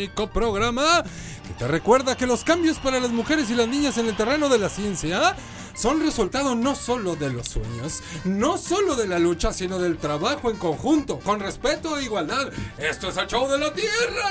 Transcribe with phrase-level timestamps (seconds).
[0.00, 1.04] Único programa
[1.46, 4.48] que te recuerda que los cambios para las mujeres y las niñas en el terreno
[4.48, 5.36] de la ciencia
[5.74, 10.50] son resultado no solo de los sueños, no solo de la lucha, sino del trabajo
[10.50, 12.50] en conjunto, con respeto e igualdad.
[12.78, 14.30] Esto es el show de la Tierra.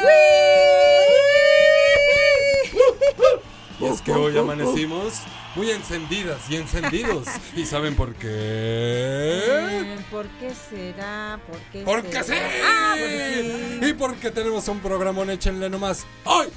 [3.80, 5.22] Y es que hoy amanecimos
[5.59, 7.27] muy encendidas y encendidos.
[7.55, 9.97] ¿Y saben por qué?
[10.09, 11.38] ¿Por qué será?
[11.45, 12.29] ¿Por qué Porque sí.
[12.29, 12.49] será?
[12.63, 13.85] Ah, porque sí.
[13.89, 16.05] Y porque tenemos un programón échenle nomás.
[16.23, 16.47] Hoy,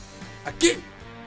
[0.45, 0.70] aquí,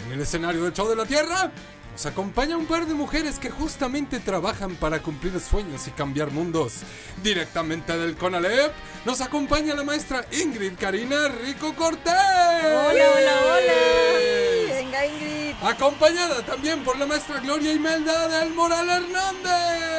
[0.06, 1.52] en el escenario del Show de la Tierra,
[1.96, 6.82] nos acompaña un par de mujeres que justamente trabajan para cumplir sueños y cambiar mundos.
[7.24, 8.74] Directamente del CONALEP,
[9.06, 12.12] nos acompaña la maestra Ingrid Karina Rico Cortés.
[12.12, 14.76] Hola, hola, hola.
[14.76, 15.56] Venga, Ingrid.
[15.64, 19.95] Acompañada también por la maestra Gloria Imelda del Moral Hernández.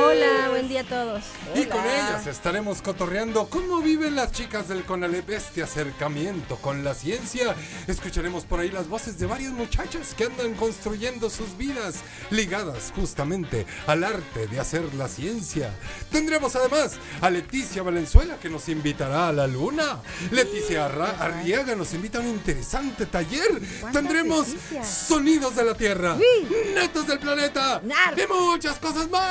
[0.00, 1.24] Hola, buen día a todos.
[1.54, 6.94] Y con ellas estaremos cotorreando cómo viven las chicas del CONALEP este acercamiento con la
[6.94, 7.54] ciencia.
[7.86, 11.96] Escucharemos por ahí las voces de varias muchachas que andan construyendo sus vidas
[12.30, 15.72] ligadas justamente al arte de hacer la ciencia.
[16.10, 20.00] Tendremos además a Leticia Valenzuela que nos invitará a la luna.
[20.30, 23.60] Leticia Arra- Arriaga nos invita a un interesante taller.
[23.80, 24.46] ¿Cuántas Tendremos
[24.84, 26.16] sonidos de la Tierra,
[26.74, 27.82] netos del planeta
[28.16, 29.27] y muchas cosas más.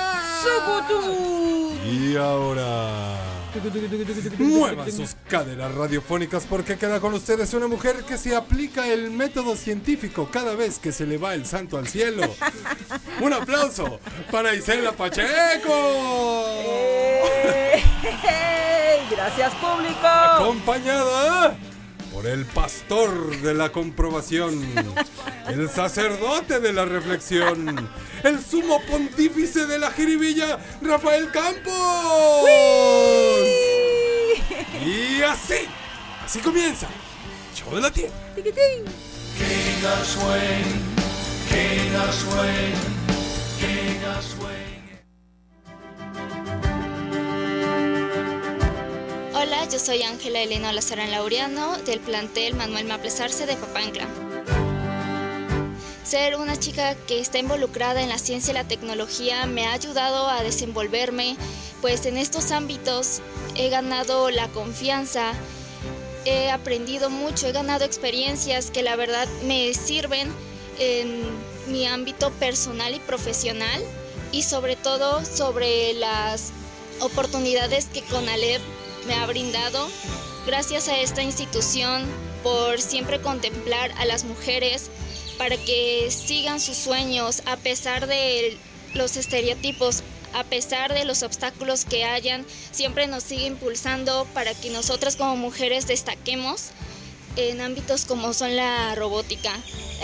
[1.86, 3.18] Y ahora.
[4.40, 9.56] Muevan sus caderas radiofónicas porque queda con ustedes una mujer que se aplica el método
[9.56, 12.24] científico cada vez que se le va el santo al cielo.
[13.22, 14.00] Un aplauso
[14.32, 15.26] para Isela Pacheco.
[17.44, 19.08] ¡Ey!
[19.10, 20.08] Gracias, público.
[20.08, 21.58] Acompañada
[22.18, 24.60] por el pastor de la comprobación,
[25.50, 27.88] el sacerdote de la reflexión,
[28.24, 31.74] el sumo pontífice de la jiribilla, Rafael Campos.
[34.84, 35.68] Y así,
[36.26, 36.88] así comienza.
[37.54, 38.16] Show de la tierra.
[43.60, 44.67] King
[49.48, 54.06] Hola, yo soy Ángela Elena Lazarán Laureano del plantel Manuel Maplesarse de Papantla.
[56.04, 60.28] Ser una chica que está involucrada en la ciencia y la tecnología me ha ayudado
[60.28, 61.38] a desenvolverme,
[61.80, 63.22] pues en estos ámbitos
[63.56, 65.32] he ganado la confianza,
[66.26, 70.30] he aprendido mucho, he ganado experiencias que la verdad me sirven
[70.78, 71.24] en
[71.68, 73.82] mi ámbito personal y profesional
[74.34, 76.52] y sobre todo sobre las
[77.00, 78.62] oportunidades que CONALEP
[79.08, 79.90] me ha brindado.
[80.46, 82.06] Gracias a esta institución
[82.44, 84.90] por siempre contemplar a las mujeres
[85.38, 88.58] para que sigan sus sueños a pesar de
[88.94, 90.04] los estereotipos,
[90.34, 95.36] a pesar de los obstáculos que hayan, siempre nos sigue impulsando para que nosotras como
[95.36, 96.70] mujeres destaquemos
[97.36, 99.52] en ámbitos como son la robótica.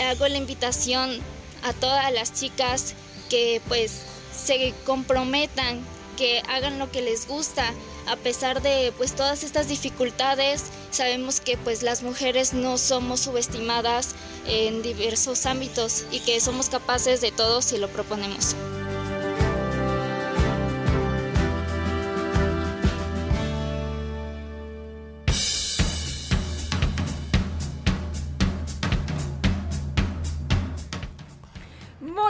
[0.08, 1.18] Hago la invitación
[1.62, 2.94] a todas las chicas
[3.28, 3.92] que pues
[4.36, 5.80] se comprometan,
[6.16, 7.64] que hagan lo que les gusta,
[8.06, 14.14] a pesar de pues todas estas dificultades, sabemos que pues las mujeres no somos subestimadas
[14.46, 18.54] en diversos ámbitos y que somos capaces de todo si lo proponemos.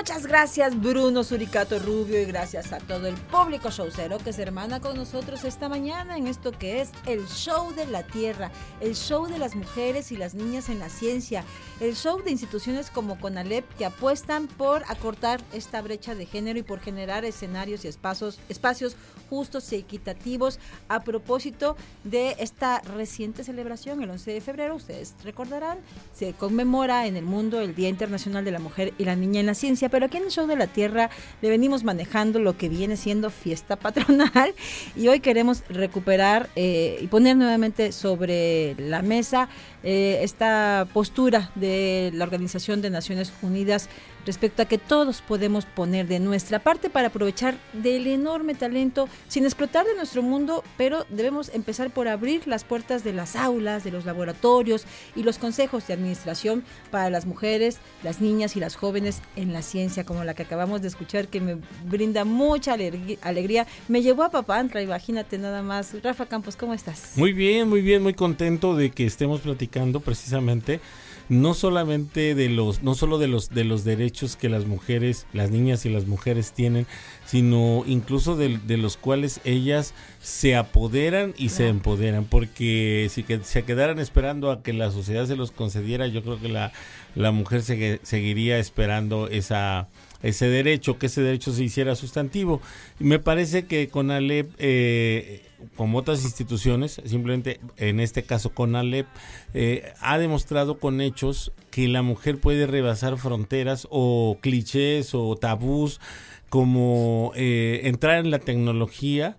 [0.05, 4.79] Muchas gracias Bruno Suricato Rubio y gracias a todo el público showcero que se hermana
[4.79, 8.51] con nosotros esta mañana en esto que es el show de la tierra,
[8.83, 11.43] el show de las mujeres y las niñas en la ciencia,
[11.81, 16.63] el show de instituciones como CONALEP que apuestan por acortar esta brecha de género y
[16.63, 18.97] por generar escenarios y espacios, espacios
[19.31, 20.59] justos y equitativos.
[20.89, 25.79] A propósito de esta reciente celebración, el 11 de febrero, ustedes recordarán,
[26.13, 29.47] se conmemora en el mundo el Día Internacional de la Mujer y la Niña en
[29.47, 31.09] la Ciencia, pero aquí en el Show de la Tierra
[31.41, 34.53] le venimos manejando lo que viene siendo fiesta patronal
[34.97, 39.49] y hoy queremos recuperar eh, y poner nuevamente sobre la mesa
[39.85, 43.89] eh, esta postura de la Organización de Naciones Unidas
[44.27, 49.45] respecto a que todos podemos poner de nuestra parte para aprovechar del enorme talento sin
[49.45, 53.91] explotar de nuestro mundo, pero debemos empezar por abrir las puertas de las aulas, de
[53.91, 54.85] los laboratorios
[55.15, 59.63] y los consejos de administración para las mujeres, las niñas y las jóvenes en la
[59.63, 63.67] ciencia, como la que acabamos de escuchar, que me brinda mucha alegría.
[63.89, 65.95] Me llevó a Papantla, imagínate nada más.
[66.03, 67.13] Rafa Campos, ¿cómo estás?
[67.17, 70.81] Muy bien, muy bien, muy contento de que estemos platicando precisamente
[71.29, 75.51] no solamente de los, no solo de los, de los derechos que las mujeres, las
[75.51, 76.87] niñas y las mujeres tienen,
[77.25, 83.65] sino incluso de, los cuales ellas se apoderan y se empoderan, porque si que se
[83.65, 86.73] quedaran esperando a que la sociedad se los concediera, yo creo que la,
[87.15, 89.89] la mujer seguiría esperando esa
[90.25, 92.61] ese derecho, que ese derecho se hiciera sustantivo.
[92.99, 95.43] Me parece que con Alep, eh,
[95.77, 99.07] como otras instituciones, simplemente en este caso con Alep,
[99.53, 106.01] eh, ha demostrado con hechos que la mujer puede rebasar fronteras o clichés o tabús,
[106.49, 109.37] como eh, entrar en la tecnología.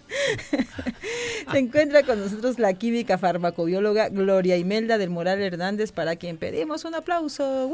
[1.51, 6.85] Se encuentra con nosotros la química farmacobióloga Gloria Imelda del Moral Hernández, para quien pedimos
[6.85, 7.71] un aplauso.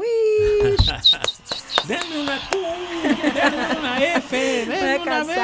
[1.88, 2.58] Denme una Q,
[3.34, 5.34] denme una F, denme una B.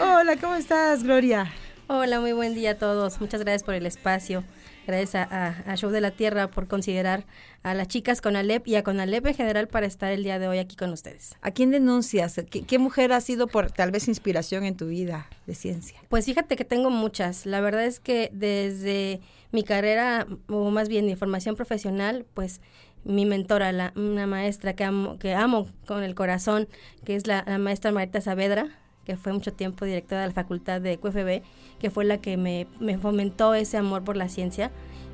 [0.00, 1.50] Hola, ¿cómo estás, Gloria?
[1.86, 3.20] Hola, muy buen día a todos.
[3.20, 4.44] Muchas gracias por el espacio.
[4.86, 7.24] Gracias a, Show de la Tierra por considerar
[7.62, 10.38] a las chicas con Alep y a con Alep en general para estar el día
[10.38, 11.36] de hoy aquí con ustedes.
[11.40, 12.40] ¿A quién denuncias?
[12.50, 16.00] ¿Qué, mujer ha sido por tal vez inspiración en tu vida de ciencia?
[16.08, 17.46] Pues fíjate que tengo muchas.
[17.46, 19.20] La verdad es que desde
[19.52, 22.60] mi carrera, o más bien mi formación profesional, pues
[23.04, 26.68] mi mentora, la, una maestra que amo, que amo con el corazón,
[27.04, 30.80] que es la, la maestra Marita Saavedra, que fue mucho tiempo directora de la facultad
[30.80, 31.42] de QFB,
[31.78, 34.70] que fue la que me, me, fomentó ese amor por la ciencia.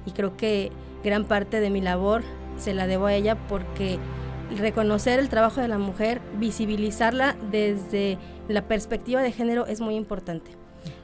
[0.06, 0.70] Y creo que
[1.02, 2.22] gran parte de mi labor
[2.56, 3.98] se la debo a ella porque
[4.56, 8.18] reconocer el trabajo de la mujer, visibilizarla desde
[8.48, 10.50] la perspectiva de género es muy importante.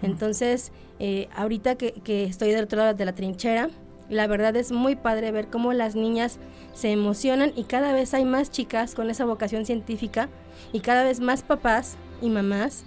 [0.02, 3.68] Entonces, eh, ahorita que, que estoy del otro lado de la trinchera,
[4.08, 6.38] la verdad es muy padre ver cómo las niñas
[6.74, 10.28] se emocionan y cada vez hay más chicas con esa vocación científica
[10.72, 12.84] y cada vez más papás y mamás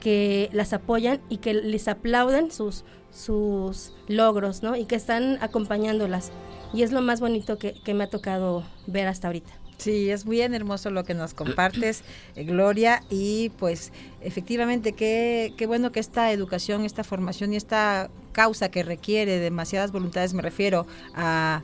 [0.00, 4.76] que las apoyan y que les aplauden sus, sus logros, ¿no?
[4.76, 6.32] Y que están acompañándolas.
[6.72, 9.50] Y es lo más bonito que, me ha tocado ver hasta ahorita.
[9.78, 12.02] Sí, es bien hermoso lo que nos compartes,
[12.36, 18.10] eh, Gloria, y pues efectivamente qué, qué bueno que esta educación, esta formación y esta
[18.32, 21.62] causa que requiere demasiadas voluntades, me refiero a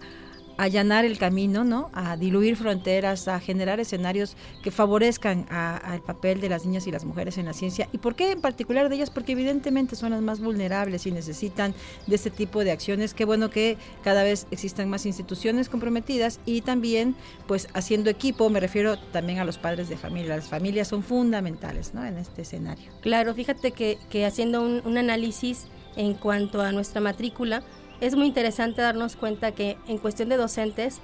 [0.56, 1.90] allanar el camino, ¿no?
[1.92, 7.04] A diluir fronteras, a generar escenarios que favorezcan al papel de las niñas y las
[7.04, 7.88] mujeres en la ciencia.
[7.92, 9.10] ¿Y por qué en particular de ellas?
[9.10, 11.74] Porque evidentemente son las más vulnerables y necesitan
[12.06, 13.14] de este tipo de acciones.
[13.14, 17.14] Qué bueno que cada vez existan más instituciones comprometidas y también,
[17.46, 20.36] pues, haciendo equipo, me refiero también a los padres de familia.
[20.36, 22.04] Las familias son fundamentales, ¿no?
[22.04, 22.90] En este escenario.
[23.00, 27.62] Claro, fíjate que, que haciendo un, un análisis en cuanto a nuestra matrícula,
[28.00, 31.00] es muy interesante darnos cuenta que en cuestión de docentes,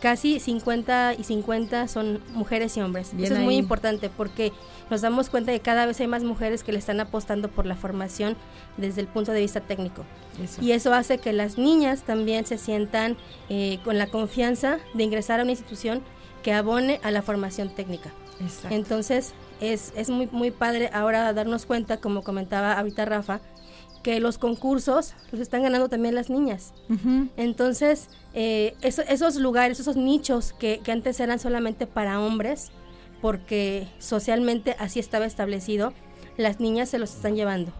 [0.00, 3.14] casi 50 y 50 son mujeres y hombres.
[3.14, 4.52] Bien Eso es muy importante porque
[4.88, 7.66] nos damos cuenta de que cada vez hay más mujeres que le están apostando por
[7.66, 8.36] la formación
[8.76, 10.04] desde el punto de vista técnico.
[10.42, 10.62] Eso.
[10.62, 13.16] Y eso hace que las niñas también se sientan
[13.48, 16.02] eh, con la confianza de ingresar a una institución
[16.42, 18.10] que abone a la formación técnica.
[18.40, 18.74] Exacto.
[18.74, 23.40] Entonces, es, es muy, muy padre ahora darnos cuenta, como comentaba ahorita Rafa,
[24.02, 26.72] que los concursos los están ganando también las niñas.
[27.36, 32.70] Entonces, eh, eso- esos lugares, esos nichos que, que antes eran solamente para hombres,
[33.20, 35.92] porque socialmente así estaba establecido,
[36.36, 37.72] las niñas se los están llevando.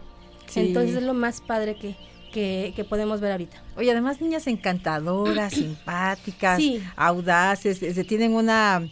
[0.46, 0.60] Sí.
[0.60, 1.96] Entonces es lo más padre que,
[2.30, 3.62] que, que podemos ver ahorita.
[3.76, 6.82] Oye, además niñas encantadoras, simpáticas, Sí.
[6.96, 8.82] audaces, este, tienen una,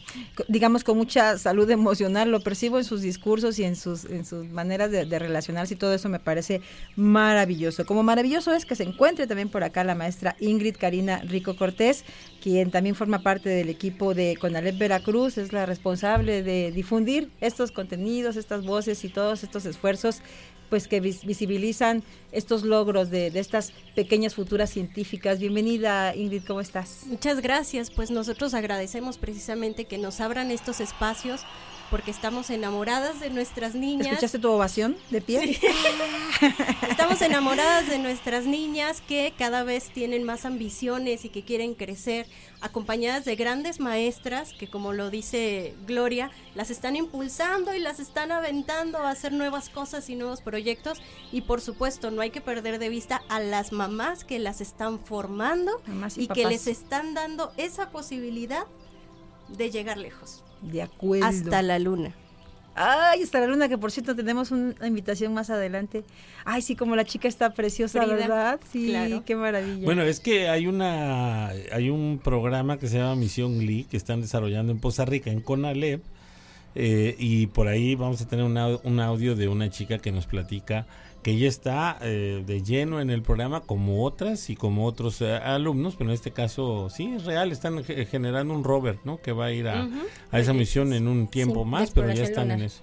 [0.49, 4.47] digamos, con mucha salud emocional, lo percibo en sus discursos y en sus, en sus
[4.49, 6.61] maneras de, de relacionarse y todo eso me parece
[6.97, 7.87] maravilloso.
[7.87, 12.04] Como maravilloso es que se encuentre también por acá la maestra Ingrid Karina Rico Cortés,
[12.42, 17.73] quien también forma parte del equipo de Conalep Veracruz, es la responsable de difundir estos
[17.73, 20.21] contenidos, estas voces y todos estos esfuerzos
[20.69, 25.39] pues que vis- visibilizan estos logros de, de estas pequeñas futuras científicas.
[25.39, 27.03] Bienvenida Ingrid, ¿cómo estás?
[27.07, 31.43] Muchas gracias, pues nosotros agradecemos precisamente que nos abran estos espacios
[31.90, 34.07] porque estamos enamoradas de nuestras niñas.
[34.07, 35.59] ¿Escuchaste tu ovación de pie?
[36.88, 42.26] Estamos enamoradas de nuestras niñas que cada vez tienen más ambiciones y que quieren crecer,
[42.61, 48.33] acompañadas de grandes maestras que, como lo dice Gloria, las están impulsando y las están
[48.33, 51.00] aventando a hacer nuevas cosas y nuevos proyectos.
[51.33, 54.99] Y por supuesto, no hay que perder de vista a las mamás que las están
[55.00, 58.66] formando Mamás y y que les están dando esa posibilidad
[59.49, 61.27] de llegar lejos, De acuerdo.
[61.27, 62.12] hasta la luna.
[62.81, 66.05] Ay, hasta la luna, que por cierto tenemos una invitación más adelante.
[66.45, 68.61] Ay, sí, como la chica está preciosa, Frida, ¿verdad?
[68.71, 69.25] Sí, claro.
[69.27, 69.85] qué maravilla.
[69.85, 74.21] Bueno, es que hay una hay un programa que se llama Misión Glee que están
[74.21, 76.03] desarrollando en Poza Rica, en Conalep,
[76.77, 80.12] eh, y por ahí vamos a tener un, au- un audio de una chica que
[80.12, 80.87] nos platica
[81.29, 85.35] que ella está eh, de lleno en el programa como otras y como otros eh,
[85.37, 89.21] alumnos, pero en este caso sí es real, están ge- generando un rover, ¿no?
[89.21, 89.87] Que va a ir a,
[90.33, 92.83] esa misión en un tiempo más, pero ya están en eso.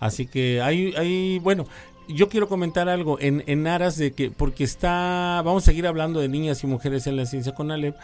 [0.00, 1.66] Así que hay, hay, bueno,
[2.08, 6.20] yo quiero comentar algo en, en aras de que, porque está, vamos a seguir hablando
[6.20, 7.96] de niñas y mujeres en la ciencia con Alep,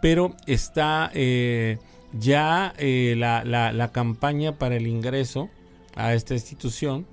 [0.00, 1.78] pero está eh,
[2.12, 5.48] ya eh, la, la, la campaña para el ingreso
[5.94, 7.06] a esta institución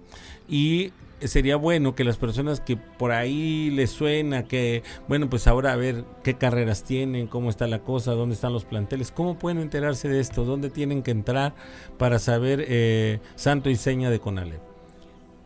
[0.47, 0.91] y
[1.27, 5.75] sería bueno que las personas que por ahí les suena que, bueno, pues ahora a
[5.75, 10.09] ver qué carreras tienen, cómo está la cosa, dónde están los planteles, cómo pueden enterarse
[10.09, 11.53] de esto, dónde tienen que entrar
[11.97, 14.61] para saber eh, santo y seña de Conalep.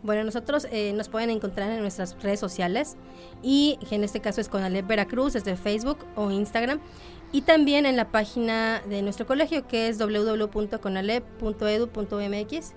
[0.04, 2.98] Bueno, nosotros eh, nos pueden encontrar en nuestras redes sociales
[3.42, 6.82] y en este caso es con Alep Veracruz desde Facebook o Instagram
[7.32, 12.74] y también en la página de nuestro colegio que es www.conalep.edu.mx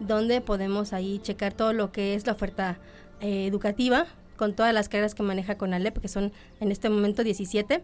[0.00, 2.78] donde podemos ahí checar todo lo que es la oferta
[3.20, 7.82] eh, educativa con todas las carreras que maneja Conalep que son en este momento 17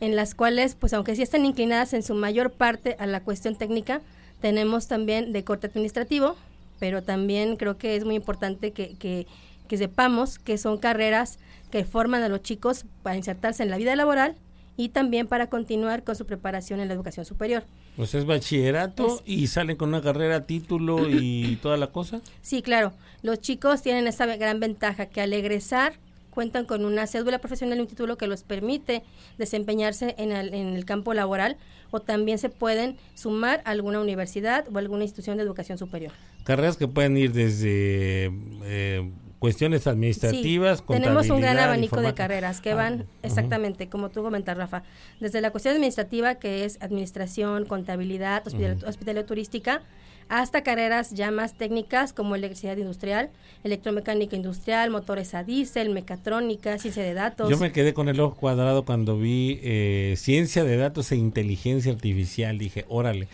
[0.00, 3.56] en las cuales pues aunque sí están inclinadas en su mayor parte a la cuestión
[3.56, 4.00] técnica
[4.40, 6.36] tenemos también de corte administrativo
[6.80, 9.26] pero también creo que es muy importante que, que,
[9.68, 11.38] que sepamos que son carreras
[11.70, 14.36] que forman a los chicos para insertarse en la vida laboral
[14.76, 17.64] y también para continuar con su preparación en la educación superior.
[17.96, 22.20] Pues es bachillerato Es- y salen con una carrera, título y toda la cosa.
[22.42, 25.94] Sí, claro, los chicos tienen esa gran ventaja que al egresar
[26.30, 29.04] cuentan con una cédula profesional y un título que los permite
[29.38, 31.56] desempeñarse en el, en el campo laboral
[31.92, 36.10] o también se pueden sumar a alguna universidad o alguna institución de educación superior.
[36.42, 38.32] Carreras que pueden ir desde
[38.64, 39.10] eh,
[39.44, 44.22] cuestiones administrativas, Sí, tenemos un gran abanico de carreras que Ah, van exactamente, como tú
[44.22, 44.84] comentas, Rafa,
[45.20, 48.88] desde la cuestión administrativa, que es administración, contabilidad, hospital- Ujú.
[48.88, 49.82] hospitalidad turística,
[50.30, 53.28] hasta carreras ya más técnicas como electricidad industrial,
[53.64, 57.50] electromecánica industrial, motores a diésel, mecatrónica, ciencia de datos.
[57.50, 61.92] Yo me quedé con el ojo cuadrado cuando vi eh, ciencia de datos e inteligencia
[61.92, 62.56] artificial.
[62.56, 63.28] Dije, órale,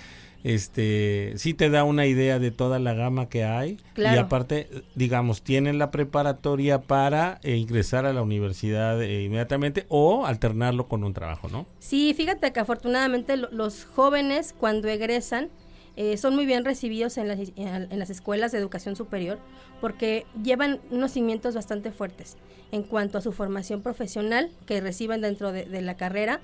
[0.45, 3.79] este, sí te da una idea de toda la gama que hay.
[3.97, 10.27] Y aparte, digamos, tienen la preparatoria para eh, ingresar a la universidad eh, inmediatamente o
[10.27, 11.67] alternarlo con un trabajo, ¿no?
[11.79, 15.49] Sí, fíjate que afortunadamente lo- los jóvenes cuando egresan
[15.97, 19.39] eh, son muy bien recibidos en las, en en las escuelas de educación superior
[19.81, 22.37] porque llevan unos cimientos bastante fuertes
[22.71, 26.41] en cuanto a su formación profesional que reciben dentro de, de la carrera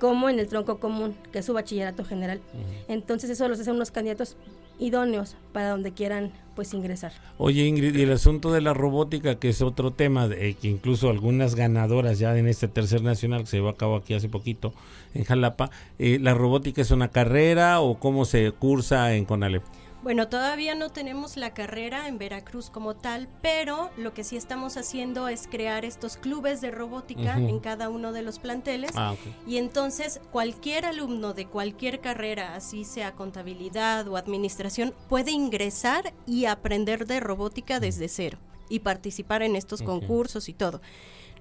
[0.00, 2.40] como en el tronco común, que es su bachillerato general.
[2.88, 4.36] Entonces eso los hace unos candidatos
[4.80, 7.12] idóneos para donde quieran pues ingresar.
[7.38, 11.10] Oye Ingrid, y el asunto de la robótica, que es otro tema, de, que incluso
[11.10, 14.72] algunas ganadoras ya en este tercer nacional que se llevó a cabo aquí hace poquito
[15.14, 19.62] en Jalapa, eh, ¿la robótica es una carrera o cómo se cursa en Conalep?
[20.02, 24.78] Bueno, todavía no tenemos la carrera en Veracruz como tal, pero lo que sí estamos
[24.78, 28.92] haciendo es crear estos clubes de robótica en cada uno de los planteles.
[28.94, 29.14] Ah.
[29.46, 36.46] Y entonces cualquier alumno de cualquier carrera, así sea contabilidad o administración, puede ingresar y
[36.46, 38.38] aprender de robótica desde cero
[38.70, 40.80] y participar en estos concursos y todo.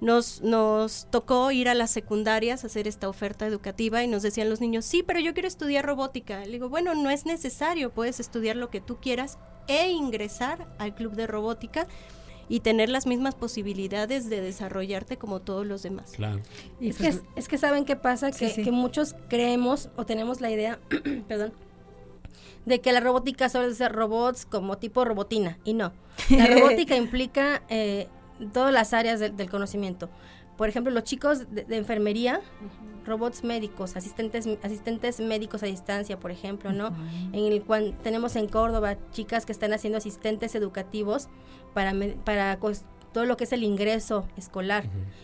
[0.01, 4.50] Nos, nos tocó ir a las secundarias a hacer esta oferta educativa y nos decían
[4.50, 6.46] los niños, sí, pero yo quiero estudiar robótica.
[6.46, 9.38] Le digo, bueno, no es necesario, puedes estudiar lo que tú quieras
[9.68, 11.88] e ingresar al club de robótica
[12.48, 16.13] y tener las mismas posibilidades de desarrollarte como todos los demás.
[16.15, 16.41] Claro.
[16.79, 18.63] Y es, pues, que, es que saben qué pasa, Sí, que, sí.
[18.63, 20.79] que muchos creemos o tenemos la idea,
[21.27, 21.53] perdón,
[22.65, 25.94] de que la robótica solo es hacer robots como tipo robotina, y no.
[26.29, 28.08] La robótica implica eh,
[28.53, 30.10] todas las áreas del- del conocimiento.
[30.58, 32.41] Por ejemplo, los chicos de, de enfermería,
[33.05, 36.89] robots médicos, asistentes, asistentes médicos a distancia, por ejemplo, ¿no?
[37.31, 41.29] En el cual tenemos en Córdoba chicas que están haciendo asistentes educativos
[41.74, 41.93] para,
[42.25, 42.60] para
[43.13, 44.84] todo lo que es el ingreso escolar.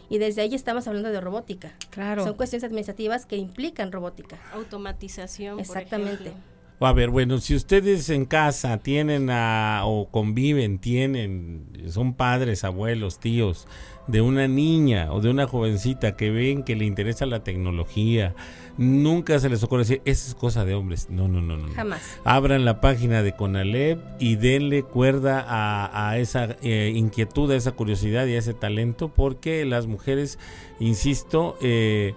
[0.09, 1.73] Y desde ahí estamos hablando de robótica.
[1.89, 2.23] Claro.
[2.23, 4.37] Son cuestiones administrativas que implican robótica.
[4.53, 5.57] Automatización.
[5.57, 6.29] por Exactamente.
[6.29, 6.54] ejemplo.
[6.79, 13.19] A ver, bueno, si ustedes en casa tienen a, o conviven, tienen, son padres, abuelos,
[13.19, 13.67] tíos
[14.07, 18.35] de una niña o de una jovencita que ven que le interesa la tecnología,
[18.77, 21.09] nunca se les ocurre decir, esa es cosa de hombres.
[21.09, 21.73] No, no, no, no.
[21.73, 22.19] Jamás.
[22.23, 27.71] Abran la página de Conalep y denle cuerda a, a esa eh, inquietud, a esa
[27.71, 30.37] curiosidad y a ese talento, porque las mujeres,
[30.79, 32.13] insisto, eh,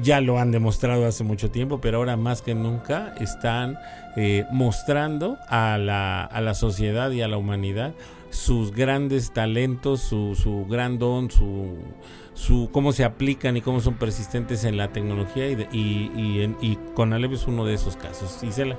[0.00, 3.78] ya lo han demostrado hace mucho tiempo, pero ahora más que nunca están
[4.16, 7.94] eh, mostrando a la, a la sociedad y a la humanidad
[8.30, 11.76] sus grandes talentos, su, su gran don, su,
[12.32, 16.42] su cómo se aplican y cómo son persistentes en la tecnología y, de- y, y,
[16.42, 18.42] en- y Conalep es uno de esos casos.
[18.42, 18.78] Isela.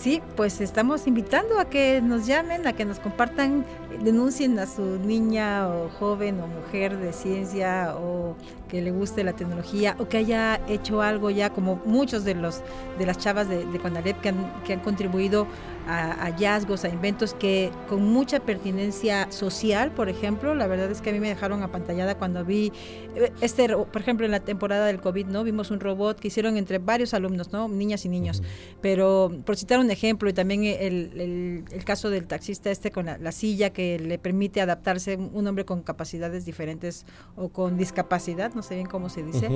[0.00, 3.64] Sí, pues estamos invitando a que nos llamen, a que nos compartan,
[4.04, 8.36] denuncien a su niña o joven o mujer de ciencia o
[8.68, 12.62] que le guste la tecnología o que haya hecho algo ya como muchos de los
[12.96, 13.78] de las chavas de, de
[14.22, 15.48] que han, que han contribuido
[15.88, 21.00] a, a hallazgos, a inventos que con mucha pertinencia social, por ejemplo, la verdad es
[21.00, 22.72] que a mí me dejaron apantallada cuando vi
[23.16, 25.42] eh, este, por ejemplo, en la temporada del COVID, ¿no?
[25.44, 27.68] Vimos un robot que hicieron entre varios alumnos, ¿no?
[27.68, 28.42] Niñas y niños.
[28.80, 33.06] Pero por citar un ejemplo, y también el, el- el caso del taxista este con
[33.06, 38.52] la, la silla que le permite adaptarse un hombre con capacidades diferentes o con discapacidad,
[38.54, 39.48] no sé bien cómo se dice.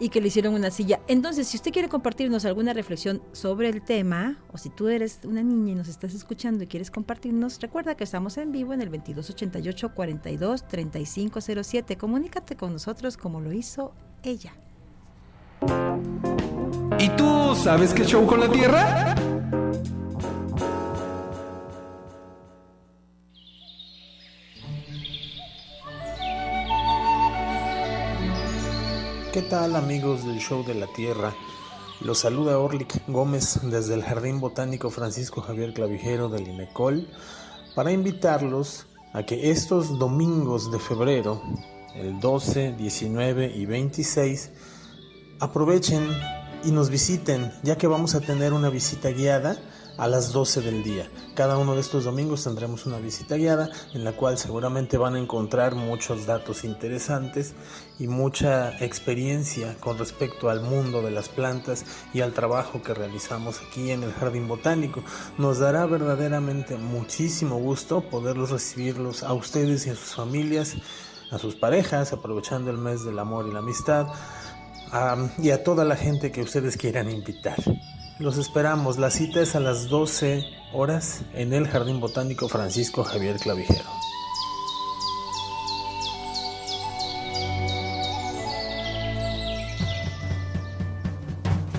[0.00, 1.00] Y que le hicieron una silla.
[1.08, 5.42] Entonces, si usted quiere compartirnos alguna reflexión sobre el tema, o si tú eres una
[5.42, 8.90] niña y nos estás escuchando y quieres compartirnos, recuerda que estamos en vivo en el
[8.90, 11.96] 2288 42 3507.
[11.96, 14.52] Comunícate con nosotros como lo hizo ella.
[16.98, 19.14] ¿Y tú sabes qué show con la Tierra?
[29.34, 31.34] ¿Qué tal amigos del Show de la Tierra?
[32.00, 37.08] Los saluda Orlick Gómez desde el Jardín Botánico Francisco Javier Clavijero del INECOL
[37.74, 41.42] para invitarlos a que estos domingos de febrero,
[41.96, 44.52] el 12, 19 y 26,
[45.40, 46.06] aprovechen
[46.62, 49.58] y nos visiten, ya que vamos a tener una visita guiada
[49.96, 51.08] a las 12 del día.
[51.34, 55.18] Cada uno de estos domingos tendremos una visita guiada en la cual seguramente van a
[55.18, 57.54] encontrar muchos datos interesantes
[57.98, 63.60] y mucha experiencia con respecto al mundo de las plantas y al trabajo que realizamos
[63.60, 65.02] aquí en el Jardín Botánico.
[65.38, 70.76] Nos dará verdaderamente muchísimo gusto poderlos recibirlos a ustedes y a sus familias,
[71.30, 74.06] a sus parejas, aprovechando el mes del amor y la amistad
[74.90, 77.56] am, y a toda la gente que ustedes quieran invitar.
[78.20, 83.38] Los esperamos, la cita es a las 12 horas en el Jardín Botánico Francisco Javier
[83.38, 83.90] Clavijero.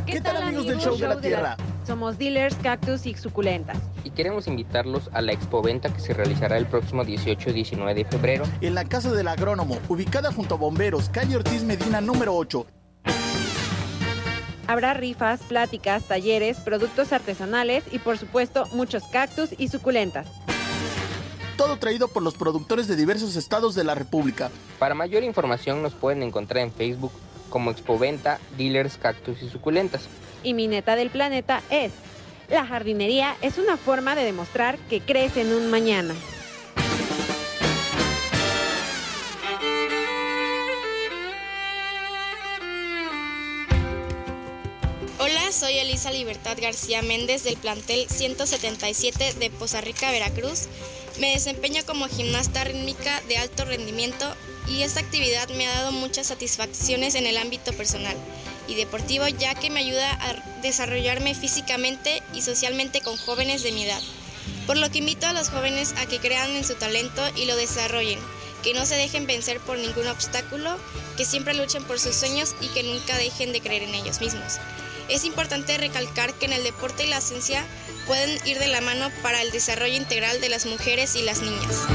[0.05, 1.55] ¿Qué tal amigos del Show de la Tierra?
[1.87, 3.77] Somos dealers, cactus y suculentas.
[4.03, 8.05] y queremos invitarlos a la expoventa que se realizará el próximo 18 y 19 de
[8.05, 8.43] febrero.
[8.59, 12.65] En la Casa del Agrónomo, ubicada junto a Bomberos, calle Ortiz Medina número 8.
[14.67, 20.27] Habrá rifas, pláticas, talleres, productos artesanales y por supuesto muchos cactus y suculentas.
[21.57, 24.49] Todo traído por los productores de diversos estados de la República.
[24.79, 27.11] Para mayor información nos pueden encontrar en Facebook
[27.49, 30.07] como Expoventa, Dealers, Cactus y Suculentas.
[30.43, 31.91] Y mi neta del planeta es
[32.49, 36.13] La jardinería es una forma de demostrar que crees en un mañana.
[46.05, 50.67] Elisa Libertad García Méndez del plantel 177 de Poza Rica, Veracruz.
[51.19, 54.31] Me desempeño como gimnasta rítmica de alto rendimiento
[54.67, 58.15] y esta actividad me ha dado muchas satisfacciones en el ámbito personal
[58.67, 63.85] y deportivo ya que me ayuda a desarrollarme físicamente y socialmente con jóvenes de mi
[63.85, 64.01] edad.
[64.67, 67.55] Por lo que invito a los jóvenes a que crean en su talento y lo
[67.55, 68.19] desarrollen,
[68.63, 70.77] que no se dejen vencer por ningún obstáculo,
[71.17, 74.59] que siempre luchen por sus sueños y que nunca dejen de creer en ellos mismos.
[75.09, 77.63] Es importante recalcar que en el deporte y la ciencia
[78.07, 81.85] pueden ir de la mano para el desarrollo integral de las mujeres y las niñas.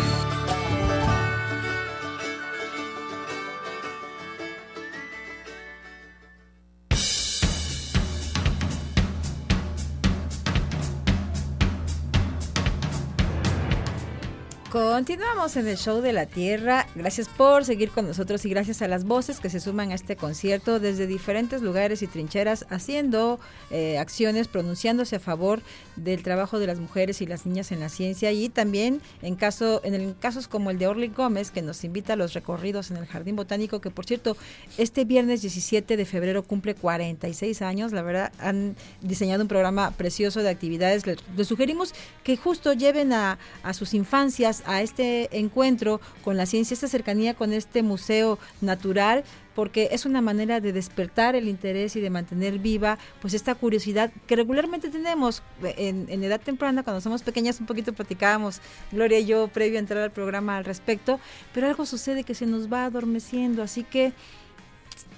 [15.00, 16.86] Continuamos en el show de la Tierra.
[16.94, 20.14] Gracias por seguir con nosotros y gracias a las voces que se suman a este
[20.14, 25.62] concierto desde diferentes lugares y trincheras haciendo eh, acciones, pronunciándose a favor
[25.96, 29.80] del trabajo de las mujeres y las niñas en la ciencia y también en caso
[29.84, 32.98] en el, casos como el de Orly Gómez que nos invita a los recorridos en
[32.98, 34.36] el Jardín Botánico que por cierto
[34.76, 37.92] este viernes 17 de febrero cumple 46 años.
[37.92, 41.06] La verdad han diseñado un programa precioso de actividades.
[41.06, 46.74] Les, sugerimos que justo lleven a, a sus infancias a este encuentro con la ciencia,
[46.74, 49.24] esta cercanía con este museo natural,
[49.54, 54.10] porque es una manera de despertar el interés y de mantener viva pues esta curiosidad
[54.26, 58.60] que regularmente tenemos en, en, edad temprana, cuando somos pequeñas, un poquito platicábamos,
[58.92, 61.20] Gloria y yo, previo a entrar al programa al respecto,
[61.52, 64.12] pero algo sucede que se nos va adormeciendo, así que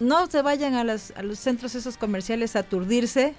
[0.00, 3.34] no se vayan a, a los centros esos comerciales a aturdirse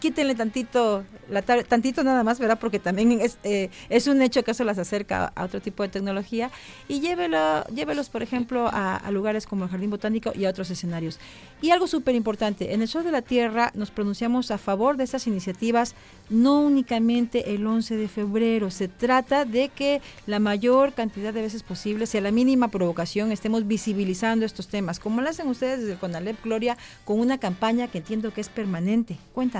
[0.00, 2.58] quítenle tantito, la tantito nada más, ¿verdad?
[2.58, 3.70] Porque también es, eh,
[4.08, 6.50] un hecho que eso las acerca a otro tipo de tecnología
[6.88, 10.70] y llévelo, llévelos, por ejemplo, a, a, lugares como el Jardín Botánico y a otros
[10.70, 11.18] escenarios.
[11.60, 15.04] Y algo súper importante, en el Sol de la Tierra nos pronunciamos a favor de
[15.04, 15.94] estas iniciativas,
[16.28, 21.62] no únicamente el 11 de febrero, se trata de que la mayor cantidad de veces
[21.62, 25.98] posible, sea la mínima provocación, estemos visibilizando estos temas, como lo hacen ustedes desde el
[25.98, 29.18] CONALEP Gloria, con una campaña que entiendo que es permanente.
[29.32, 29.51] Cuéntanos.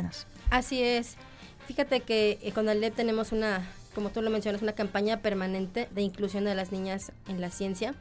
[0.51, 1.17] Así es.
[1.67, 6.03] Fíjate que eh, con Alep tenemos una, como tú lo mencionas, una campaña permanente de
[6.03, 7.95] inclusión de las niñas en la ciencia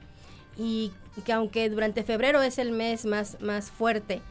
[0.58, 0.92] y
[1.26, 4.22] que aunque durante febrero es el mes más, más fuerte,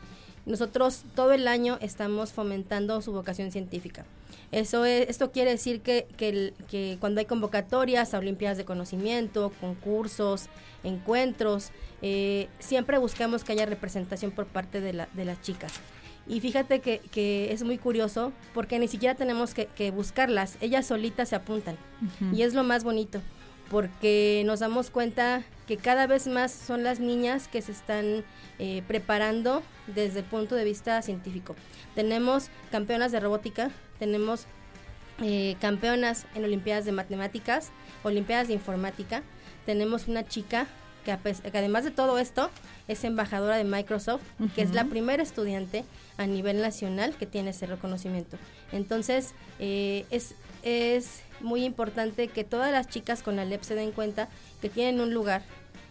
[0.46, 4.04] nosotros todo el año estamos fomentando su vocación científica.
[4.52, 10.48] Eso es, esto quiere decir que, que, cuando hay convocatorias a Olimpiadas de Conocimiento, concursos,
[10.82, 11.70] encuentros,
[12.02, 15.72] eh, siempre buscamos que haya representación por parte de las chicas.
[16.30, 20.86] Y fíjate que, que, es muy curioso porque ni siquiera tenemos que, que buscarlas, ellas
[20.86, 21.76] solitas se apuntan.
[22.00, 22.36] Uh -huh.
[22.36, 23.20] Y es lo más bonito,
[23.68, 28.24] porque nos damos cuenta que cada vez más son las niñas que se están
[28.60, 31.56] eh, preparando desde el punto de vista científico.
[31.96, 34.46] Tenemos campeonas de robótica, tenemos
[35.22, 37.72] eh, campeonas en Olimpiadas de Matemáticas,
[38.04, 39.24] Olimpiadas de Informática,
[39.66, 40.68] tenemos una chica
[41.04, 41.16] que,
[41.50, 42.50] que, además de todo esto
[42.88, 44.54] es embajadora de Microsoft, uh -huh.
[44.54, 45.84] que es la primera estudiante
[46.16, 48.36] a nivel nacional que tiene ese reconocimiento.
[48.72, 54.28] Entonces, eh, es, es muy importante que todas las chicas con Alep se den cuenta
[54.60, 55.42] que tienen un lugar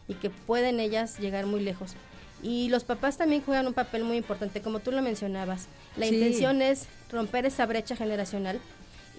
[0.07, 1.95] y que pueden ellas llegar muy lejos.
[2.41, 5.67] Y los papás también juegan un papel muy importante, como tú lo mencionabas.
[5.97, 6.15] La sí.
[6.15, 8.59] intención es romper esa brecha generacional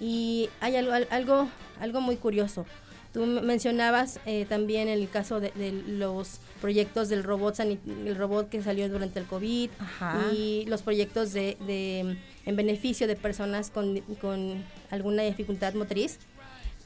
[0.00, 1.48] y hay algo, algo,
[1.80, 2.64] algo muy curioso.
[3.12, 8.62] Tú mencionabas eh, también el caso de, de, los proyectos del robot, el robot que
[8.62, 10.32] salió durante el COVID Ajá.
[10.32, 16.18] y los proyectos de, de, en beneficio de personas con, con alguna dificultad motriz.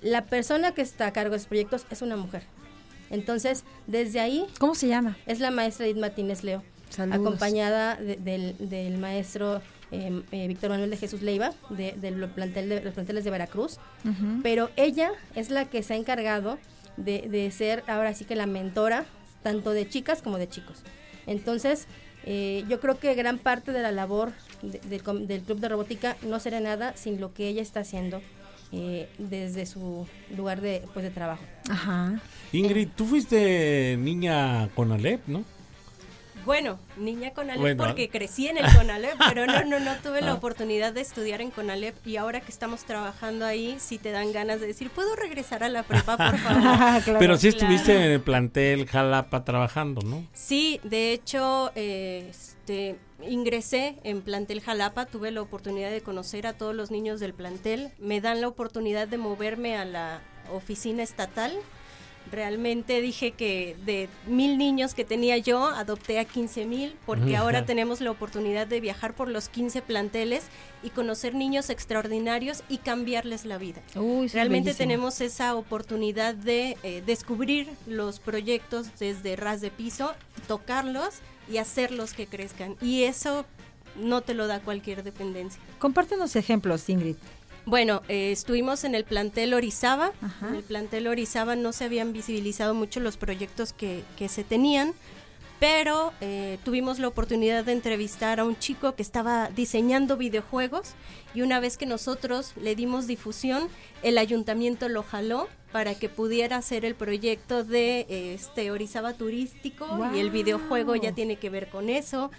[0.00, 2.44] La persona que está a cargo de esos proyectos es una mujer.
[3.10, 4.46] Entonces, desde ahí...
[4.58, 5.18] ¿Cómo se llama?
[5.26, 7.20] Es la maestra Edith Martínez Leo, Saludos.
[7.20, 12.68] acompañada de, del, del maestro eh, eh, Víctor Manuel de Jesús Leiva, de, de, plantel
[12.68, 14.40] de, los planteles de Veracruz, uh -huh.
[14.42, 16.58] pero ella es la que se ha encargado
[16.96, 19.04] de, de, ser ahora sí que la mentora,
[19.42, 20.82] tanto de chicas como de chicos.
[21.26, 21.86] Entonces,
[22.26, 26.40] eh, yo creo que gran parte de la labor de, del Club de Robótica no
[26.40, 28.22] será nada sin lo que ella está haciendo
[28.72, 31.44] eh, desde su lugar de, pues, de trabajo.
[31.68, 32.20] Ajá.
[32.52, 35.44] Ingrid, tú fuiste niña con Alep, ¿no?
[36.44, 37.84] Bueno, niña Conalep Bueno.
[37.84, 40.34] porque crecí en el Conalep, pero no, no, no tuve la Ah.
[40.34, 44.60] oportunidad de estudiar en Conalep y ahora que estamos trabajando ahí, sí te dan ganas
[44.60, 47.18] de decir, ¿puedo regresar a la prepa, por favor?
[47.18, 47.58] Pero sí Claro.
[47.74, 50.26] estuviste en el plantel Jalapa trabajando, ¿no?
[50.32, 56.52] Sí, de hecho, eh, este, ingresé en plantel Jalapa, tuve la oportunidad de conocer a
[56.52, 60.20] todos los niños del plantel, me dan la oportunidad de moverme a la
[60.52, 61.52] oficina estatal.
[62.34, 67.64] Realmente dije que de mil niños que tenía yo, adopté a 15 mil, porque ahora
[67.64, 70.44] tenemos la oportunidad de viajar por los 15 planteles
[70.82, 73.82] y conocer niños extraordinarios y cambiarles la vida.
[73.94, 74.88] Uy, sí, Realmente bellísimo.
[74.88, 80.12] tenemos esa oportunidad de eh, descubrir los proyectos desde ras de piso,
[80.48, 81.14] tocarlos
[81.50, 82.76] y hacerlos que crezcan.
[82.82, 83.44] Y eso
[83.96, 85.60] no te lo da cualquier dependencia.
[85.78, 87.16] Compártenos ejemplos, Ingrid.
[87.66, 90.12] Bueno, eh, estuvimos en el plantel Orizaba.
[90.42, 94.92] En el plantel Orizaba no se habían visibilizado mucho los proyectos que, que se tenían,
[95.60, 100.92] pero eh, tuvimos la oportunidad de entrevistar a un chico que estaba diseñando videojuegos
[101.34, 103.68] y una vez que nosotros le dimos difusión,
[104.02, 109.86] el ayuntamiento lo jaló para que pudiera hacer el proyecto de eh, este Orizaba turístico
[110.14, 112.30] y el videojuego ya tiene que ver con eso.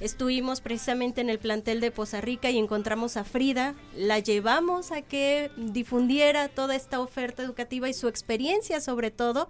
[0.00, 3.74] Estuvimos precisamente en el plantel de Poza Rica y encontramos a Frida.
[3.94, 9.48] La llevamos a que difundiera toda esta oferta educativa y su experiencia sobre todo.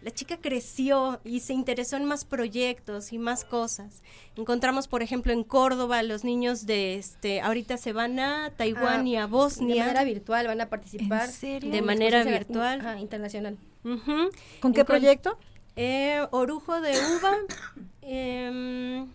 [0.00, 4.02] La chica creció y se interesó en más proyectos y más cosas.
[4.36, 9.08] Encontramos, por ejemplo, en Córdoba los niños de este, ahorita se van a Taiwán Ah,
[9.08, 9.74] y a Bosnia.
[9.74, 11.24] De manera virtual van a participar.
[11.26, 11.66] ¿En serio?
[11.68, 12.80] En De manera virtual.
[12.80, 13.58] ajá, internacional.
[13.82, 15.36] ¿Con qué Encon- proyecto?
[15.76, 17.36] Eh, orujo de uva.
[18.02, 19.08] em,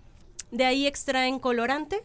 [0.53, 2.03] de ahí extraen colorante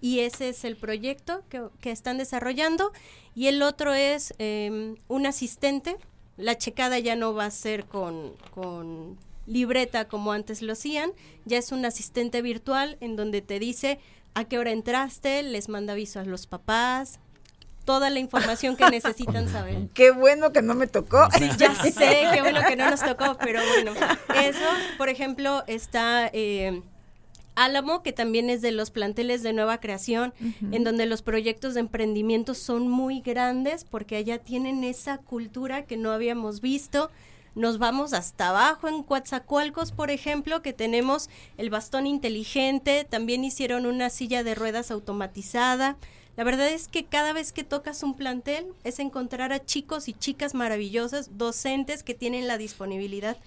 [0.00, 2.92] y ese es el proyecto que, que están desarrollando.
[3.34, 5.96] Y el otro es em, un asistente.
[6.36, 11.12] La checada ya no va a ser con, con libreta como antes lo hacían,
[11.44, 14.00] ya es un asistente virtual en donde te dice
[14.34, 17.20] a qué hora entraste, les manda aviso a los papás,
[17.84, 19.88] toda la información que necesitan saber.
[19.94, 21.28] Qué bueno que no me tocó.
[21.38, 23.92] Sí, ya sé, qué bueno que no nos tocó, pero bueno,
[24.34, 24.66] eso,
[24.98, 26.82] por ejemplo, está eh,
[27.56, 30.32] Álamo, que también es de los planteles de nueva creación,
[30.70, 35.96] en donde los proyectos de emprendimiento son muy grandes porque allá tienen esa cultura que
[35.96, 37.10] no habíamos visto.
[37.54, 43.86] Nos vamos hasta abajo en Coatzacoalcos, por ejemplo, que tenemos el bastón inteligente, también hicieron
[43.86, 45.96] una silla de ruedas automatizada.
[46.36, 50.12] La verdad es que cada vez que tocas un plantel es encontrar a chicos y
[50.12, 53.38] chicas maravillosas, docentes que tienen la disponibilidad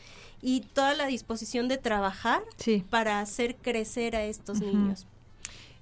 [0.42, 2.84] y toda la disposición de trabajar Sí.
[2.90, 5.06] para hacer crecer a estos niños.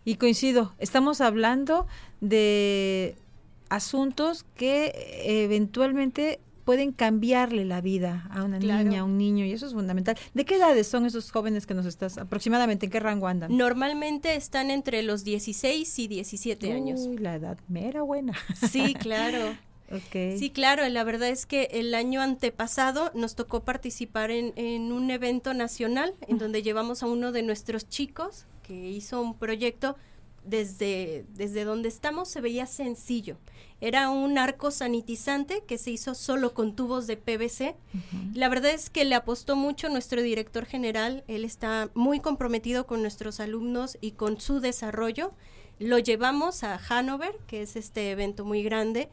[0.06, 1.86] Y coincido, estamos hablando
[2.22, 3.16] de
[3.70, 8.84] asuntos que eh, eventualmente pueden cambiarle la vida a una Claro.
[8.84, 10.18] niña, a un niño, y eso es fundamental.
[10.34, 13.56] ¿De qué edades son esos jóvenes que nos estás, aproximadamente, en qué rango andan?
[13.56, 17.02] Normalmente están entre los 16 y 17 años.
[17.08, 18.34] Uy, la edad mera buena.
[18.70, 19.56] Sí, claro.
[19.92, 20.38] Ok.
[20.38, 25.10] Sí, claro, la verdad es que el año antepasado nos tocó participar en, en un
[25.12, 29.96] evento nacional en donde llevamos a uno de nuestros chicos que hizo un proyecto
[30.48, 33.38] desde, desde donde estamos se veía sencillo.
[33.80, 37.76] Era un arco sanitizante que se hizo solo con tubos de PVC.
[38.34, 41.24] La verdad es que le apostó mucho nuestro director general.
[41.28, 45.32] Él está muy comprometido con nuestros alumnos y con su desarrollo.
[45.80, 49.10] Lo llevamos a Hanover, que es este evento muy grande,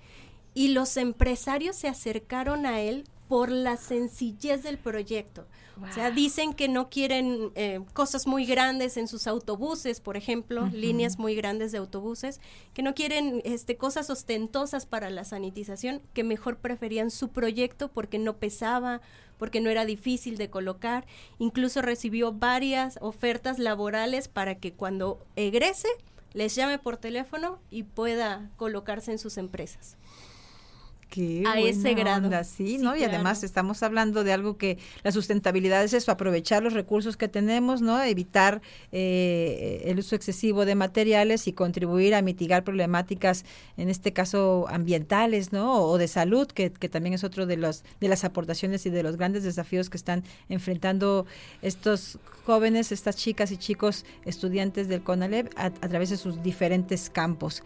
[0.55, 5.47] y los empresarios se acercaron a él por la sencillez del proyecto.
[5.83, 10.67] O sea, dicen que no quieren eh, cosas muy grandes en sus autobuses, por ejemplo,
[10.73, 12.41] líneas muy grandes de autobuses,
[12.75, 18.21] que no quieren este, cosas ostentosas para la sanitización, que mejor preferían su proyecto porque
[18.21, 19.01] no pesaba,
[19.37, 21.07] porque no era difícil de colocar.
[21.41, 25.89] Incluso recibió varias ofertas laborales para que cuando egrese
[26.35, 29.97] les llame por teléfono y pueda colocarse en sus empresas.
[31.15, 32.25] Qué a ese grado.
[32.25, 32.95] onda, sí, Sí, ¿no?
[32.97, 33.15] Y claro.
[33.15, 37.83] además estamos hablando de algo que la sustentabilidad es eso, aprovechar los recursos que tenemos,
[37.83, 38.03] ¿no?
[38.03, 43.45] Evitar eh, el uso excesivo de materiales y contribuir a mitigar problemáticas,
[43.77, 45.79] en este caso ambientales, ¿no?
[45.79, 48.91] O, o de salud, que, que también es otro de los de las aportaciones y
[48.91, 51.27] de los grandes desafíos que están enfrentando
[51.63, 57.09] estos jóvenes, estas chicas y chicos estudiantes del CONALEP a, a través de sus diferentes
[57.11, 57.63] campos.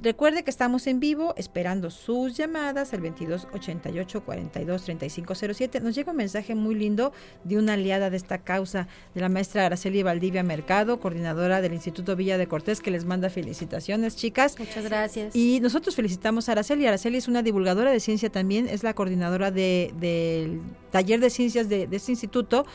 [0.00, 5.80] Recuerde que estamos en vivo esperando sus llamadas al 22 88 42 35 07.
[5.80, 9.66] Nos llega un mensaje muy lindo de una aliada de esta causa, de la maestra
[9.66, 14.56] Araceli Valdivia Mercado, coordinadora del Instituto Villa de Cortés, que les manda felicitaciones, chicas.
[14.56, 15.34] Muchas gracias.
[15.34, 16.86] Y nosotros felicitamos a Araceli.
[16.86, 20.60] Araceli es una divulgadora de ciencia también, es la coordinadora de- del
[20.92, 22.66] taller de ciencias de, de este instituto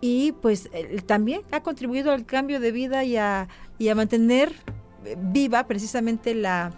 [0.00, 3.46] y pues él también ha contribuido al cambio de vida y a,
[3.78, 4.52] y a mantener
[5.18, 6.72] viva precisamente la,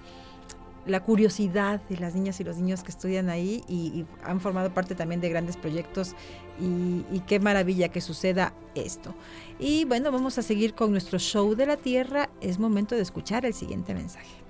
[0.86, 4.94] la curiosidad de las niñas y los niños que estudian ahí y, han formado parte
[4.94, 6.14] también de grandes proyectos
[6.60, 9.14] y, y qué maravilla que suceda esto.
[9.58, 12.30] Y bueno, vamos a seguir con nuestro show de la Tierra.
[12.40, 14.44] Es momento de escuchar el siguiente mensaje.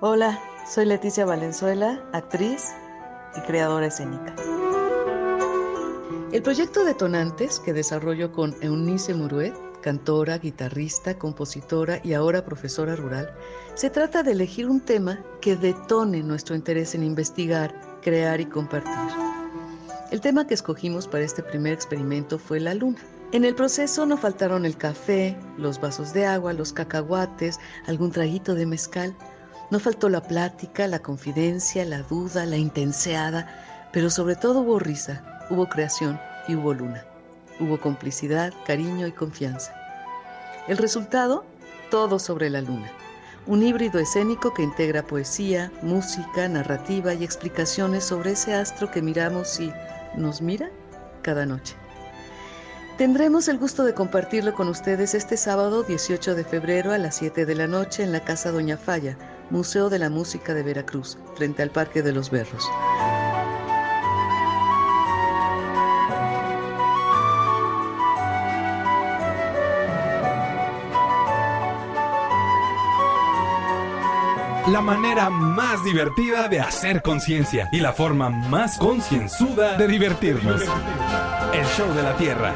[0.00, 2.72] Hola, soy Leticia Valenzuela, actriz
[3.36, 4.36] y creadora escénica.
[6.30, 13.34] El proyecto Detonantes, que desarrollo con Eunice Muruet, cantora, guitarrista, compositora y ahora profesora rural,
[13.74, 18.92] se trata de elegir un tema que detone nuestro interés en investigar, crear y compartir.
[20.10, 22.98] El tema que escogimos para este primer experimento fue la luna.
[23.32, 28.54] En el proceso no faltaron el café, los vasos de agua, los cacahuates, algún traguito
[28.54, 29.16] de mezcal.
[29.70, 35.37] No faltó la plática, la confidencia, la duda, la intenseada, pero sobre todo hubo risa,
[35.50, 37.04] hubo creación y hubo luna.
[37.60, 39.74] Hubo complicidad, cariño y confianza.
[40.68, 41.44] El resultado,
[41.90, 42.90] todo sobre la luna.
[43.46, 49.58] Un híbrido escénico que integra poesía, música, narrativa y explicaciones sobre ese astro que miramos
[49.58, 49.72] y
[50.16, 50.70] nos mira
[51.22, 51.74] cada noche.
[52.98, 57.46] Tendremos el gusto de compartirlo con ustedes este sábado 18 de febrero a las 7
[57.46, 59.16] de la noche en la Casa Doña Falla,
[59.50, 62.68] Museo de la Música de Veracruz, frente al Parque de los Berros.
[74.72, 80.60] La manera más divertida de hacer conciencia y la forma más concienzuda de divertirnos.
[81.54, 82.54] El show de la Tierra.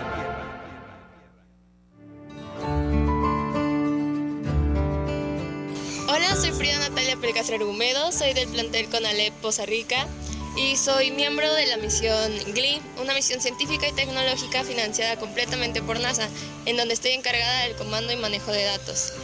[6.06, 10.06] Hola, soy Frida Natalia Pelcastrer Humedo, soy del plantel Conalep Poza Rica
[10.54, 15.98] y soy miembro de la misión GLI, una misión científica y tecnológica financiada completamente por
[15.98, 16.28] NASA,
[16.66, 19.14] en donde estoy encargada del comando y manejo de datos.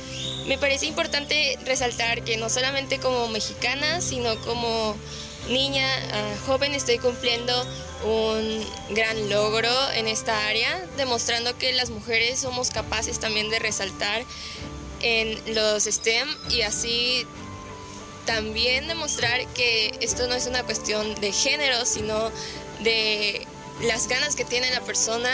[0.47, 4.97] Me parece importante resaltar que no solamente como mexicana, sino como
[5.49, 7.67] niña, ah, joven, estoy cumpliendo
[8.05, 14.25] un gran logro en esta área, demostrando que las mujeres somos capaces también de resaltar
[15.01, 17.27] en los STEM y así
[18.27, 22.31] también demostrar que esto no es una cuestión de género, sino
[22.81, 23.47] de
[23.83, 25.31] las ganas que tiene la persona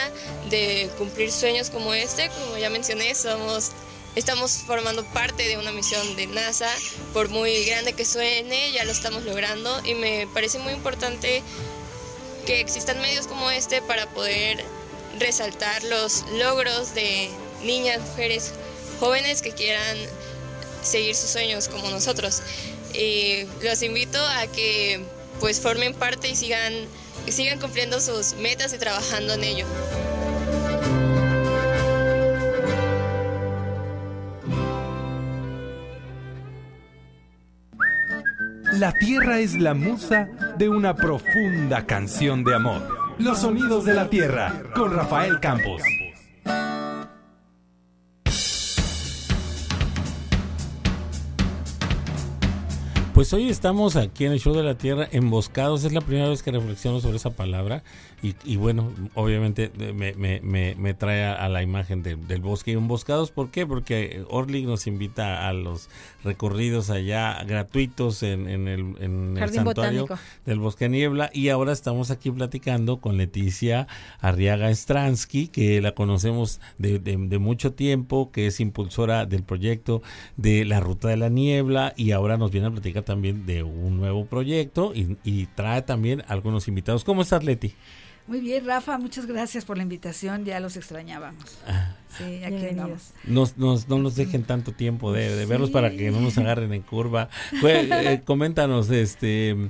[0.49, 2.29] de cumplir sueños como este.
[2.29, 3.73] Como ya mencioné, somos,
[4.17, 6.71] estamos formando parte de una misión de NASA.
[7.13, 11.43] Por muy grande que suene, ya lo estamos logrando y me parece muy importante
[12.47, 14.65] que existan medios como este para poder
[15.19, 17.31] resaltar los logros de
[17.63, 18.53] niñas, mujeres,
[19.01, 19.97] jóvenes que quieran
[20.83, 22.43] seguir sus sueños como nosotros.
[22.93, 25.01] Y los invito a que
[25.41, 26.73] pues formen parte y sigan,
[27.29, 29.67] sigan cumpliendo sus metas y trabajando en ello.
[38.79, 42.83] La Tierra es la musa de una profunda canción de amor.
[43.19, 45.81] Los sonidos de la Tierra con Rafael Campos.
[53.15, 55.85] Pues hoy estamos aquí en el Show de la Tierra emboscados.
[55.85, 57.85] Es la primera vez que reflexiono sobre esa palabra.
[58.25, 62.41] Y, y bueno, obviamente me, me, me, me trae a, a la imagen de- del
[62.41, 62.73] bosque.
[62.73, 63.67] Emboscados, ¿por qué?
[63.67, 65.91] Porque Orly nos invita a los
[66.25, 70.19] recorridos allá gratuitos en, en el, en el santuario Botánico.
[70.47, 71.31] del Bosque Niebla.
[71.33, 73.87] Y ahora estamos aquí platicando con Leticia
[74.21, 80.03] Arriaga Stransky, que la conocemos de, de- de mucho tiempo, que es impulsora del proyecto
[80.37, 81.93] de la Ruta de la Niebla.
[81.97, 86.23] Y ahora nos viene a platicar también de un nuevo proyecto y, y trae también
[86.29, 87.05] algunos invitados.
[87.05, 87.75] ¿Cómo estás, Leti?
[88.27, 91.59] Muy bien, Rafa, muchas gracias por la invitación, ya los extrañábamos.
[91.67, 91.95] Ah.
[92.17, 93.13] Sí, aquí andamos.
[93.25, 96.73] Nos, nos- no nos dejen tanto tiempo de, de verlos para que no nos agarren
[96.73, 97.29] en curva.
[97.61, 99.69] Fue, eh, coméntanos, este,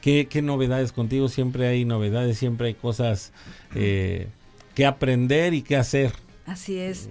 [0.00, 1.28] ¿qué, qué novedades contigo?
[1.28, 3.32] Siempre hay novedades, siempre hay cosas
[3.74, 4.28] eh,
[4.76, 6.12] que aprender y que hacer.
[6.46, 7.08] Así es.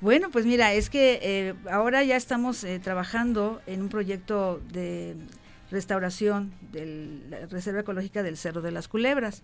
[0.00, 5.14] Bueno, pues mira, es que eh, ahora ya estamos eh, trabajando en un proyecto de
[5.70, 9.42] restauración de la Reserva Ecológica del Cerro de las Culebras.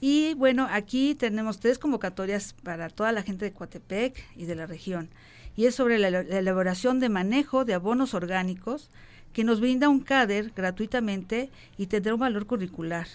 [0.00, 4.64] Y bueno, aquí tenemos tres convocatorias para toda la gente de Coatepec y de la
[4.64, 5.10] región.
[5.56, 8.88] Y es sobre la, la elaboración de manejo de abonos orgánicos
[9.34, 13.08] que nos brinda un CADER gratuitamente y tendrá un valor curricular.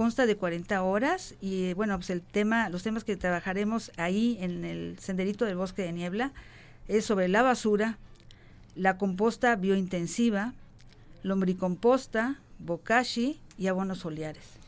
[0.00, 4.64] Consta de 40 horas y bueno, pues el tema, los temas que trabajaremos ahí en
[4.64, 6.32] el senderito del bosque de niebla
[6.88, 7.98] es sobre la basura,
[8.74, 10.54] la composta biointensiva,
[11.22, 14.59] lombricomposta, bokashi y abonos foliares.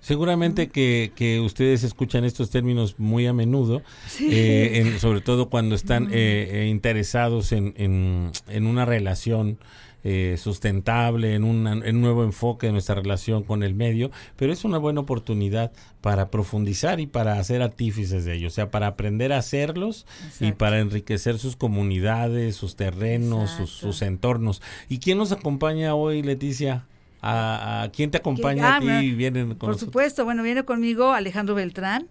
[0.00, 4.28] Seguramente que, que ustedes escuchan estos términos muy a menudo, Sí.
[4.30, 9.58] eh, en- sobre todo cuando están eh, eh, interesados en, en, en una relación
[10.02, 14.50] eh, sustentable, en, una- en un nuevo enfoque de nuestra relación con el medio, pero
[14.50, 18.86] es una buena oportunidad para profundizar y para hacer artífices de ello, o sea, para
[18.86, 20.06] aprender a hacerlos
[20.40, 24.62] y para enriquecer sus comunidades, sus terrenos, sus, sus entornos.
[24.88, 26.86] ¿Y quién nos acompaña hoy, Leticia?
[27.22, 29.12] ¿A, a quién te acompaña Ah, a ti?
[29.12, 29.88] Vienen con Por nosotros?
[29.88, 32.08] supuesto, bueno, viene conmigo Alejandro Beltrán,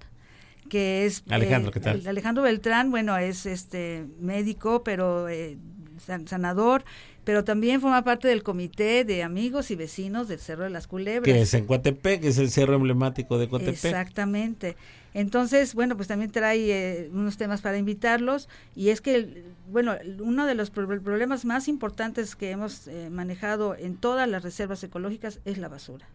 [0.70, 1.24] que es...
[1.30, 2.08] Alejandro, eh, ¿qué tal?
[2.08, 5.58] Alejandro Beltrán, bueno, es este médico, pero eh,
[6.06, 6.84] san- sanador,
[7.24, 11.34] pero también forma parte del comité de amigos y vecinos del Cerro de las Culebras.
[11.34, 13.76] que es en Coatepec, que es el cerro emblemático de Coatepec.
[13.76, 14.76] Exactamente.
[15.14, 20.46] Entonces, bueno, pues también trae eh, unos temas para invitarlos y es que, bueno, uno
[20.46, 25.40] de los pro- problemas más importantes que hemos eh, manejado en todas las reservas ecológicas
[25.46, 26.08] es la basura.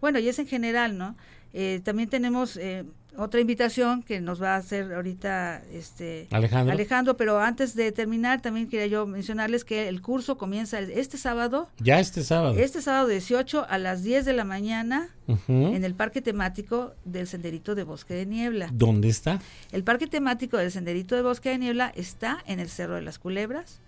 [0.00, 1.16] Bueno, y es en general, ¿no?
[1.52, 2.84] Eh, también tenemos eh,
[3.16, 6.72] otra invitación que nos va a hacer ahorita este Alejandro.
[6.72, 11.68] Alejandro, pero antes de terminar también quería yo mencionarles que el curso comienza este sábado,
[11.78, 12.54] Ya este sábado.
[12.58, 15.08] este sábado 18 a las 10 de la mañana
[15.48, 18.68] en el parque temático del Senderito de Bosque de Niebla.
[18.72, 19.40] ¿Dónde está?
[19.72, 23.18] El parque temático del Senderito de Bosque de Niebla está en el Cerro de las
[23.18, 23.80] Culebras.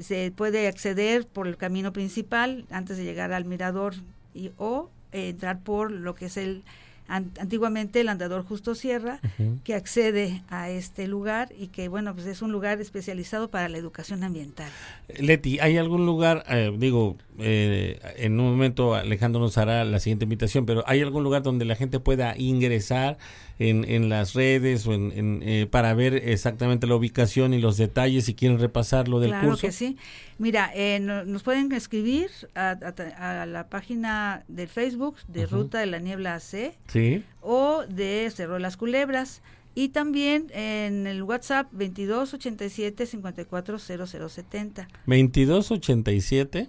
[0.00, 3.94] Se puede acceder por el camino principal antes de llegar al mirador
[4.34, 6.62] y o eh, entrar por lo que es el
[7.08, 9.20] antiguamente el andador Justo Sierra
[9.64, 13.78] que accede a este lugar y que bueno pues es un lugar especializado para la
[13.78, 14.70] educación ambiental.
[15.18, 20.24] Leti, ¿hay algún lugar, eh, digo, eh, en un momento Alejandro nos hará la siguiente
[20.24, 23.16] invitación, pero ¿hay algún lugar donde la gente pueda ingresar
[23.58, 27.76] en, en las redes o en, en, eh, para ver exactamente la ubicación y los
[27.76, 29.66] detalles si quieren repasar lo del claro curso?
[29.66, 29.96] que sí.
[30.38, 32.70] Mira, eh, no- nos pueden escribir a,
[33.18, 35.46] a- a la página del Facebook de.
[35.46, 37.22] Ruta de la Niebla AC Sí.
[37.40, 39.42] o de Cerro de las Culebras
[39.74, 46.68] y también en el WhatsApp 2287 540070 2287.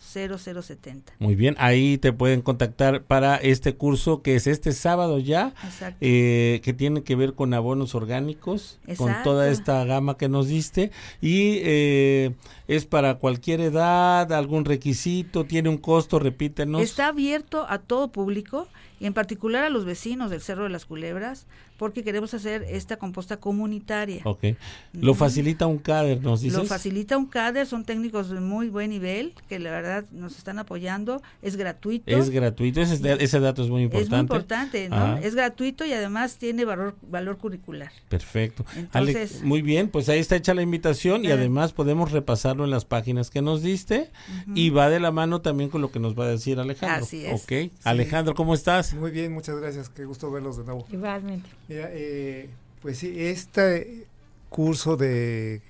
[0.00, 1.02] 540070.
[1.18, 5.54] Muy bien, ahí te pueden contactar para este curso que es este sábado ya,
[6.00, 10.90] eh, que tiene que ver con abonos orgánicos, con toda esta gama que nos diste
[11.20, 12.32] y eh,
[12.68, 16.82] es para cualquier edad, algún requisito, tiene un costo, repítenos.
[16.82, 18.68] Está abierto a todo público
[19.00, 21.46] y en particular a los vecinos del Cerro de las Culebras
[21.76, 24.20] porque queremos hacer esta composta comunitaria.
[24.24, 24.44] Ok,
[24.92, 26.58] lo facilita un CADER, nos dices.
[26.58, 30.58] Lo facilita un CADER, son técnicos de muy buen nivel que la verdad nos están
[30.58, 32.10] apoyando, es gratuito.
[32.10, 34.04] Es gratuito, ese, ese dato es muy importante.
[34.04, 34.96] Es muy importante, ¿no?
[34.96, 35.20] Ajá.
[35.20, 37.90] Es gratuito y además tiene valor, valor curricular.
[38.08, 38.64] Perfecto.
[38.76, 42.70] Entonces- Alex, muy bien, pues ahí está hecha la invitación y además podemos repasarlo en
[42.70, 44.10] las páginas que nos diste
[44.54, 47.04] y va de la mano también con lo que nos va a decir Alejandro.
[47.04, 47.42] Así es.
[47.42, 47.72] Ok.
[47.84, 48.94] Alejandro, ¿cómo estás?
[48.94, 49.88] Muy bien, muchas gracias.
[49.88, 50.86] Qué gusto verlos de nuevo.
[50.90, 51.48] Igualmente.
[51.68, 52.48] Mira, eh,
[52.82, 54.06] pues sí, este
[54.48, 55.62] curso de,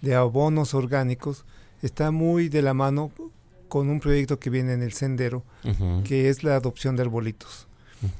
[0.00, 1.44] de abonos orgánicos
[1.82, 3.10] está muy de la mano
[3.68, 5.44] con un proyecto que viene en el sendero,
[6.04, 7.68] que es la adopción de arbolitos.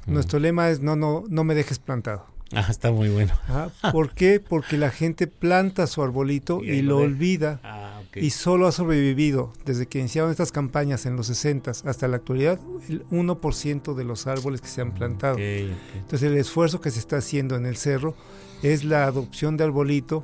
[0.07, 2.25] Nuestro lema es no, no, no me dejes plantado.
[2.53, 3.33] Ah, está muy bueno.
[3.47, 3.71] Ajá.
[3.91, 4.39] ¿Por qué?
[4.39, 9.87] Porque la gente planta su arbolito Y lo olvida Ah, y solo ha sobrevivido desde
[9.87, 12.59] que iniciaron estas campañas en los 60 hasta la actualidad
[12.89, 15.37] el 1% de los árboles que se han plantado.
[15.37, 18.15] Entonces el esfuerzo que se está haciendo en el cerro
[18.63, 20.23] es la adopción de arbolito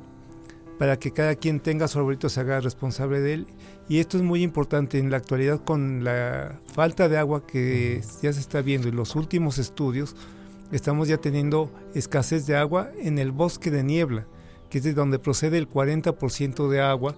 [0.78, 3.46] para que cada quien tenga su arbolito se haga responsable de él.
[3.88, 8.32] Y esto es muy importante en la actualidad con la falta de agua que ya
[8.32, 10.14] se está viendo en los últimos estudios
[10.70, 14.26] estamos ya teniendo escasez de agua en el bosque de niebla
[14.68, 17.16] que es de donde procede el 40% de agua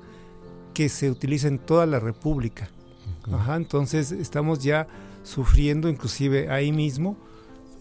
[0.73, 2.71] que se utiliza en toda la república
[3.33, 4.87] Ajá, entonces estamos ya
[5.23, 7.17] sufriendo inclusive ahí mismo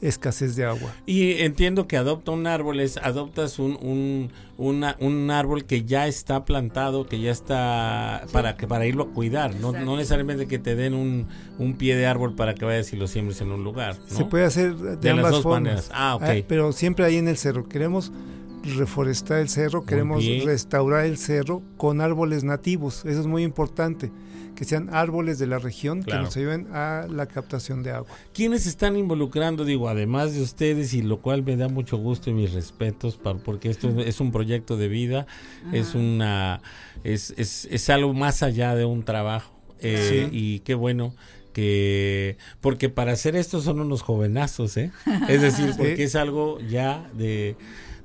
[0.01, 0.93] escasez de agua.
[1.05, 6.07] Y entiendo que adopta un árbol, es adoptas un, un, una- un árbol que ya
[6.07, 10.57] está plantado, que ya está para que para irlo a cuidar, no, no necesariamente que
[10.57, 11.27] te den un,
[11.57, 13.97] un pie de árbol para que vayas y lo siembres en un lugar.
[14.09, 14.17] ¿no?
[14.17, 15.61] Se puede hacer de, De las ambas dos formas.
[15.63, 15.91] maneras.
[15.93, 16.45] Ah, ok.
[16.47, 17.67] pero siempre ahí en el cerro.
[17.67, 18.11] Queremos
[18.75, 20.45] reforestar el cerro, queremos bien.
[20.45, 23.03] restaurar el cerro con árboles nativos.
[23.05, 24.11] Eso es muy importante.
[24.55, 26.21] Que sean árboles de la región Claro.
[26.21, 28.09] que nos ayuden a la captación de agua.
[28.33, 29.63] ¿Quiénes están involucrando?
[29.63, 33.69] Digo, además de ustedes, y lo cual me da mucho gusto y mis respetos, porque
[33.69, 35.27] esto es un proyecto de vida,
[35.71, 36.61] es una
[37.05, 39.53] es, es, es algo más allá de un trabajo.
[39.79, 40.37] Eh, Sí.
[40.37, 41.15] Y qué bueno
[41.53, 44.91] que porque para hacer esto son unos jovenazos, ¿eh?
[45.29, 47.55] Es decir, porque es algo ya de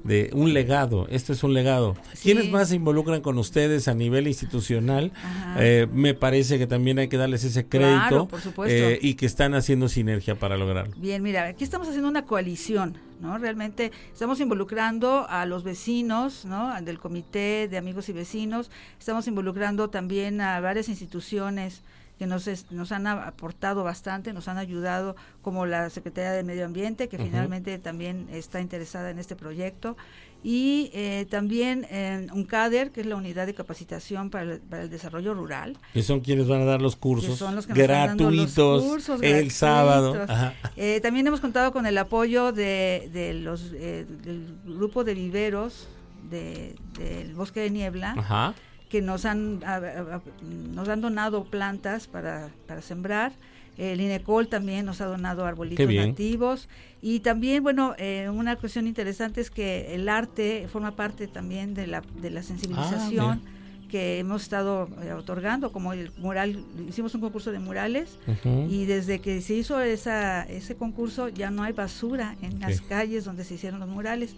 [0.05, 1.09] de un legado.
[1.09, 1.97] Esto es un legado.
[2.23, 5.13] ¿Quiénes más se involucran con ustedes a nivel institucional?
[5.59, 8.75] Eh, me parece que también hay que darles ese crédito Claro, por supuesto.
[8.75, 10.95] eh, y que están haciendo sinergia para lograrlo.
[10.99, 13.39] Bien, mira, aquí estamos haciendo una coalición, ¿no?
[13.39, 16.73] Realmente estamos involucrando a los vecinos, ¿no?
[16.83, 21.83] Del comité de amigos y vecinos, estamos involucrando también a varias instituciones
[22.19, 26.65] que nos, es- nos han aportado bastante, nos han ayudado, como la Secretaría de Medio
[26.65, 27.27] Ambiente, que Ujú.
[27.27, 29.97] finalmente también está interesada en este proyecto,
[30.47, 34.91] y eh, también eh, UNCADER, que es la Unidad de Capacitación para el, para el
[34.91, 38.31] Desarrollo Rural, Que son quienes van a dar los cursos que son los que dando
[38.31, 39.55] los gratuitos cursos el gratuitos.
[39.57, 40.27] sábado.
[40.77, 45.89] Eh, también hemos contado con el apoyo de, de los eh, del grupo de viveros
[46.31, 48.55] de- del Bosque de Niebla, Ajá.
[48.95, 50.21] Que nos han a-
[50.77, 53.33] nos han donado plantas para, para sembrar.
[53.77, 56.69] El INECOL también nos ha donado arbolitos nativos.
[57.03, 61.89] Y también, bueno, eh, una cuestión interesante es que el arte forma parte también de
[61.89, 63.43] la, de la sensibilización
[63.91, 68.19] que hemos estado eh, otorgando, como el mural, hicimos un concurso de murales
[68.71, 73.25] y desde que se hizo esa, ese concurso ya no hay basura en las calles
[73.25, 74.37] donde se hicieron los murales.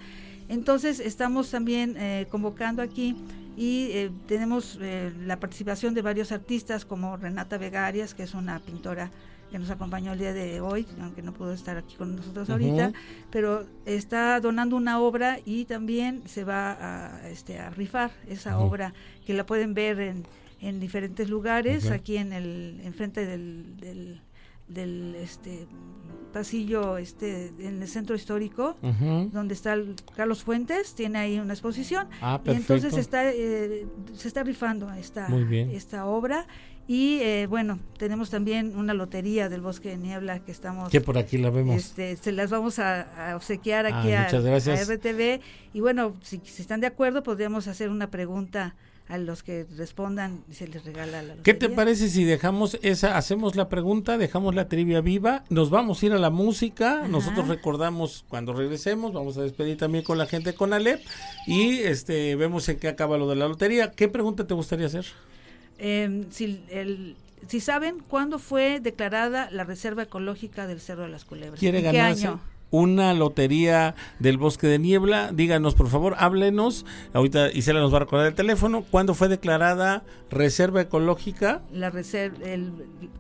[0.49, 3.17] Entonces estamos también eh, convocando aquí
[3.57, 8.61] y eh, tenemos eh, la participación de varios artistas como Renata Vegarias, que es una
[8.61, 9.11] pintora
[9.51, 12.93] que nos acompañó el día de hoy, aunque no pudo estar aquí con nosotros ahorita,
[13.31, 18.93] pero está donando una obra y también se va a, este, a rifar esa obra
[19.25, 20.27] que la pueden ver en,
[20.61, 24.21] en diferentes lugares, aquí en el enfrente del, del,
[24.69, 25.67] del, este
[26.33, 28.77] pasillo este en el centro histórico
[29.33, 32.09] donde está el Carlos Fuentes tiene ahí una exposición.
[32.21, 35.29] Ah, y entonces está eh, se está rifando esta
[35.73, 36.47] esta obra.
[36.89, 41.17] Y eh, bueno tenemos también una lotería del Bosque de Niebla que estamos Que por
[41.19, 41.75] aquí la vemos.
[41.77, 44.89] este, se las vamos a, a obsequiar Ah, aquí a, muchas gracias.
[44.89, 45.41] a RTV
[45.73, 48.77] y bueno si, si están de acuerdo podríamos hacer una pregunta
[49.09, 51.77] a los que respondan se les regala la ¿Qué te lotería.
[51.77, 56.13] parece si dejamos esa, hacemos la pregunta, dejamos la trivia viva, nos vamos a ir
[56.13, 60.73] a la música, nosotros recordamos cuando regresemos, vamos a despedir también con la gente con
[60.73, 61.01] Alep
[61.47, 63.93] y este vemos en qué acaba lo de la lotería.
[63.93, 65.07] ¿Qué pregunta te gustaría hacer?
[65.79, 71.25] Eh, si, el, si saben cuándo fue declarada la Reserva Ecológica del Cerro de las
[71.25, 71.61] Culebras.
[71.61, 72.27] ¿Quiere ¿En qué ganarse?
[72.27, 72.41] año?
[72.71, 76.85] Una lotería del bosque de niebla, díganos por favor, háblenos.
[77.13, 78.85] Ahorita Isela nos va a recordar el teléfono.
[78.91, 81.63] ¿Cuándo fue declarada reserva ecológica?
[81.73, 82.73] La reserva, el,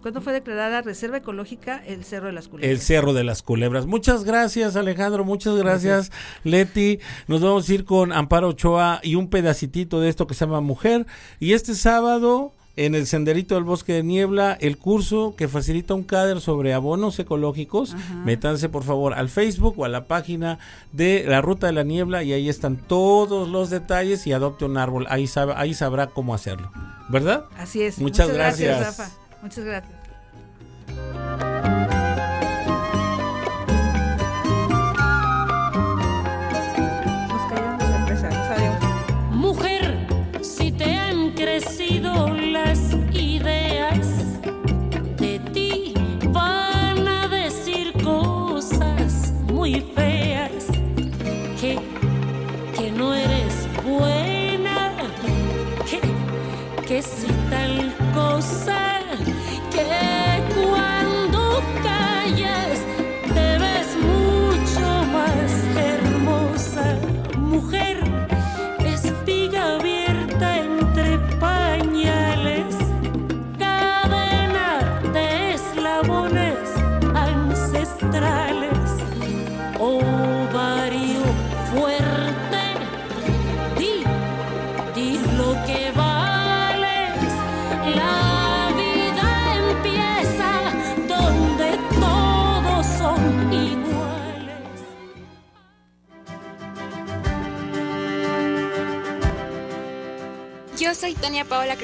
[0.03, 2.71] ¿Cuándo fue declarada Reserva Ecológica el Cerro de las Culebras?
[2.71, 3.87] El Cerro de las Culebras.
[3.87, 5.25] Muchas gracias, Alejandro.
[5.25, 6.13] Muchas gracias,
[6.45, 7.01] Leti.
[7.27, 10.61] Nos vamos a ir con Amparo Ochoa y un pedacitito de esto que se llama
[10.61, 11.07] Mujer.
[11.41, 16.05] Y este sábado, en el Senderito del Bosque de Niebla, el curso que facilita un
[16.05, 17.97] CADER sobre abonos ecológicos.
[18.25, 20.59] Métanse, por favor, al Facebook o a la página
[20.93, 24.77] de la Ruta de la Niebla y ahí están todos los detalles y adopte un
[24.77, 25.07] árbol.
[25.09, 26.71] Ahí, sabe, ahí sabrá cómo hacerlo.
[27.09, 27.47] ¿Verdad?
[27.59, 27.99] Así es.
[27.99, 28.81] Muchas, gracias.
[28.81, 29.11] Rafa.
[29.43, 29.97] Muchas gracias.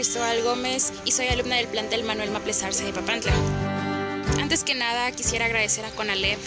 [0.02, 3.32] Cristóbal Gómez y soy alumna del plantel Manuel Maples Arce de Papantla.
[4.40, 6.40] Antes que nada, quisiera agradecer a CONALEP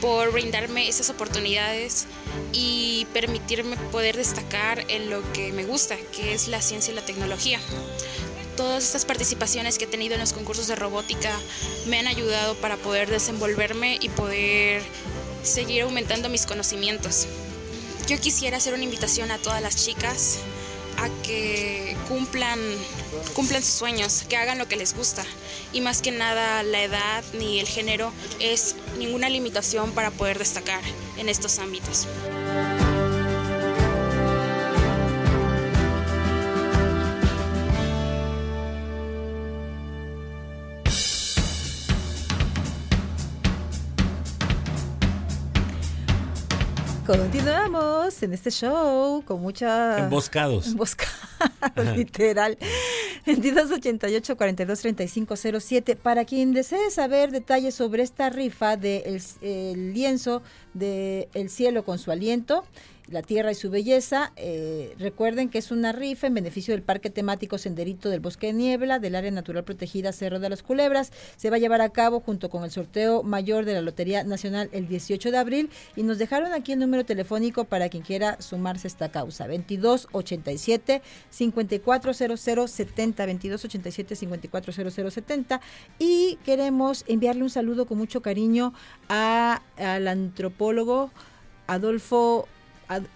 [0.00, 2.06] por brindarme esas oportunidades
[2.54, 7.04] y permitirme poder destacar en lo que me gusta, que es la ciencia y la
[7.04, 7.60] tecnología.
[8.56, 11.38] Todas estas participaciones que he tenido en los concursos de robótica
[11.88, 14.82] me han ayudado para poder desenvolverme y poder
[15.42, 17.26] seguir aumentando mis conocimientos.
[18.08, 20.38] Yo quisiera hacer una invitación a todas las chicas
[21.22, 22.58] que cumplan,
[23.34, 25.24] cumplan sus sueños, que hagan lo que les gusta.
[25.72, 30.82] Y más que nada, la edad ni el género es ninguna limitación para poder destacar
[31.16, 32.06] en estos ámbitos.
[47.18, 49.98] Continuamos en este show con mucha...
[49.98, 50.68] Emboscados.
[50.68, 51.18] Emboscados,
[51.94, 52.56] literal.
[53.26, 60.42] 2288 423507 Para quien desee saber detalles sobre esta rifa de el, el lienzo
[60.72, 62.64] de El cielo con su aliento,
[63.12, 67.10] la tierra y su belleza, eh, recuerden que es una rifa en beneficio del Parque
[67.10, 71.12] Temático Senderito del Bosque de Niebla, del Área Natural Protegida Cerro de las Culebras.
[71.36, 74.68] Se va a llevar a cabo junto con el sorteo mayor de la Lotería Nacional
[74.72, 78.86] el 18 de abril y nos dejaron aquí el número telefónico para quien quiera sumarse
[78.86, 79.46] a esta causa.
[79.46, 85.60] 2287 540070 2287 540070
[85.98, 88.72] y queremos enviarle un saludo con mucho cariño
[89.08, 91.10] a, al antropólogo
[91.66, 92.61] Adolfo Ad-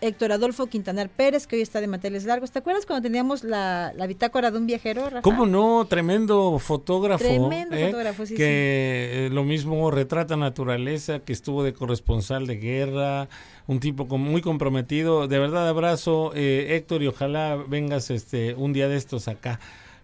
[0.01, 2.51] Héctor Adolfo Quintanar Pérez, que hoy está de manteles largos.
[2.51, 5.23] ¿Te acuerdas cuando teníamos la, la bitácora de un viajero, Rafa?
[5.23, 5.87] ¿Cómo no?
[5.89, 7.25] Tremendo fotógrafo.
[7.25, 7.87] Tremendo ¿eh?
[7.87, 13.29] fotógrafo, sí, Que eh, lo mismo retrata naturaleza, que estuvo de corresponsal de guerra,
[13.67, 15.29] un tipo con- muy comprometido.
[15.29, 19.59] De verdad, abrazo, eh, Héctor, y ojalá vengas este un día de estos acá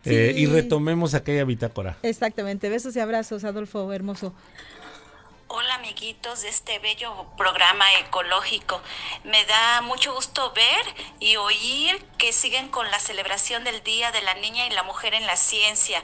[0.05, 0.43] eh, Sí.
[0.43, 1.97] y retomemos aquella bitácora.
[2.03, 2.69] Exactamente.
[2.69, 4.35] Besos y abrazos, Adolfo, hermoso.
[5.93, 8.81] De este bello programa ecológico.
[9.25, 14.23] Me da mucho gusto ver y oír que siguen con la celebración del Día de
[14.23, 16.03] la Niña y la Mujer en la Ciencia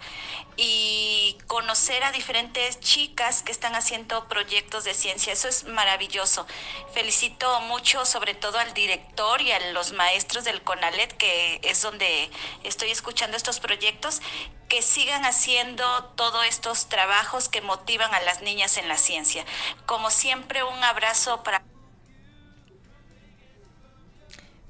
[0.58, 5.32] y conocer a diferentes chicas que están haciendo proyectos de ciencia.
[5.32, 6.46] Eso es maravilloso.
[6.92, 12.30] Felicito mucho sobre todo al director y a los maestros del CONALET, que es donde
[12.62, 14.20] estoy escuchando estos proyectos
[14.68, 19.44] que sigan haciendo todos estos trabajos que motivan a las niñas en la ciencia.
[19.86, 21.62] Como siempre, un abrazo para...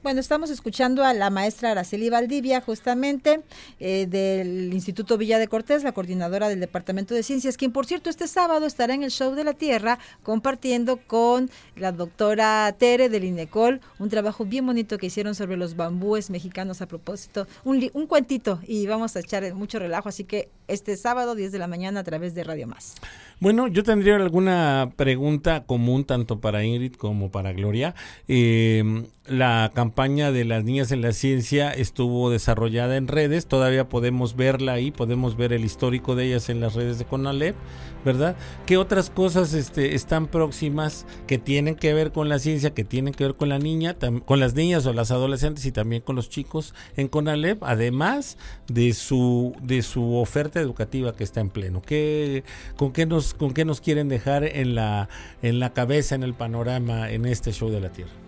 [0.01, 3.41] Bueno, estamos escuchando a la maestra Araceli Valdivia, justamente
[3.81, 8.09] eh, del Instituto Villa de Cortés, la coordinadora del Departamento de Ciencias, quien por cierto
[8.09, 13.25] este sábado estará en el Show de la Tierra compartiendo con la doctora Tere del
[13.25, 18.07] INECOL un trabajo bien bonito que hicieron sobre los bambúes mexicanos a propósito, un, un
[18.07, 22.01] cuentito y vamos a echar mucho relajo, así que este sábado 10 de la mañana
[22.01, 22.95] a través de Radio Más.
[23.41, 27.95] Bueno, yo tendría alguna pregunta común tanto para Ingrid como para Gloria.
[28.29, 34.36] Eh, la campaña de las niñas en la ciencia estuvo desarrollada en redes, todavía podemos
[34.36, 37.57] verla ahí, podemos ver el histórico de ellas en las redes de Conalep,
[38.05, 38.36] ¿verdad?
[38.66, 43.12] ¿Qué otras cosas este, están próximas que tienen que ver con la ciencia, que tienen
[43.12, 46.28] que ver con la niña, con las niñas o las adolescentes y también con los
[46.28, 48.36] chicos en Conalep, además
[48.68, 51.82] de su de su oferta educativa que está en pleno?
[51.82, 52.45] ¿Qué,
[52.76, 55.09] con qué nos con qué nos quieren dejar en la
[55.43, 58.28] en la cabeza, en el panorama, en este show de la Tierra?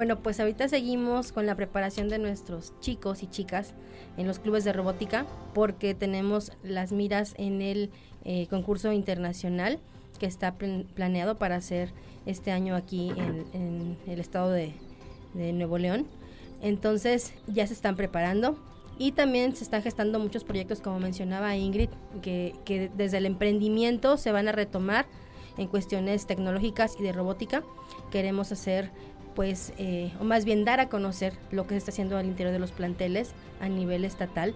[0.00, 3.74] Bueno, pues ahorita seguimos con la preparación de nuestros chicos y chicas
[4.16, 7.90] en los clubes de robótica porque tenemos las miras en el
[8.24, 9.78] eh, concurso internacional
[10.18, 11.92] que está plan- planeado para hacer
[12.24, 14.72] este año aquí en, en el estado de,
[15.34, 16.06] de Nuevo León.
[16.62, 18.58] Entonces ya se están preparando
[18.98, 21.90] y también se están gestando muchos proyectos, como mencionaba Ingrid,
[22.22, 25.04] que, que desde el emprendimiento se van a retomar
[25.58, 27.62] en cuestiones tecnológicas y de robótica.
[28.10, 28.90] Queremos hacer
[29.40, 32.52] pues, eh, o más bien dar a conocer lo que se está haciendo al interior
[32.52, 34.54] de los planteles a nivel estatal.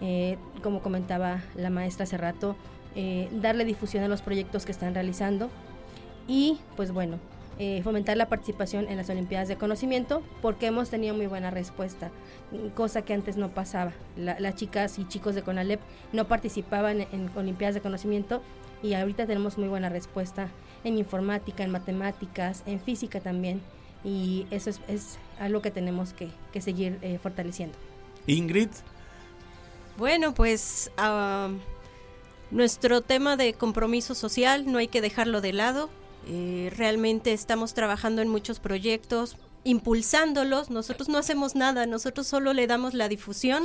[0.00, 2.56] Eh, como comentaba la maestra hace rato,
[2.96, 5.50] eh, darle difusión a los proyectos que están realizando
[6.26, 7.20] y, pues bueno,
[7.84, 12.10] fomentar la participación en las Olimpiadas de Conocimiento porque hemos tenido muy buena respuesta,
[12.74, 13.92] cosa que antes no pasaba.
[14.16, 15.78] La- las chicas y chicos de CONALEP
[16.12, 18.42] no participaban en, en Olimpiadas de Conocimiento
[18.82, 20.48] y ahorita tenemos muy buena respuesta
[20.82, 23.60] en informática, en matemáticas, en física también
[24.04, 27.76] y eso es, es algo que tenemos que, que seguir eh, fortaleciendo.
[28.26, 28.68] Ingrid,
[29.96, 31.50] Bueno, pues ah,
[32.50, 35.90] nuestro tema de compromiso social no hay que dejarlo de lado.
[36.26, 40.70] Eh, realmente estamos trabajando en muchos proyectos, impulsándolos.
[40.70, 43.64] Nosotros no hacemos nada, nosotros solo le damos la difusión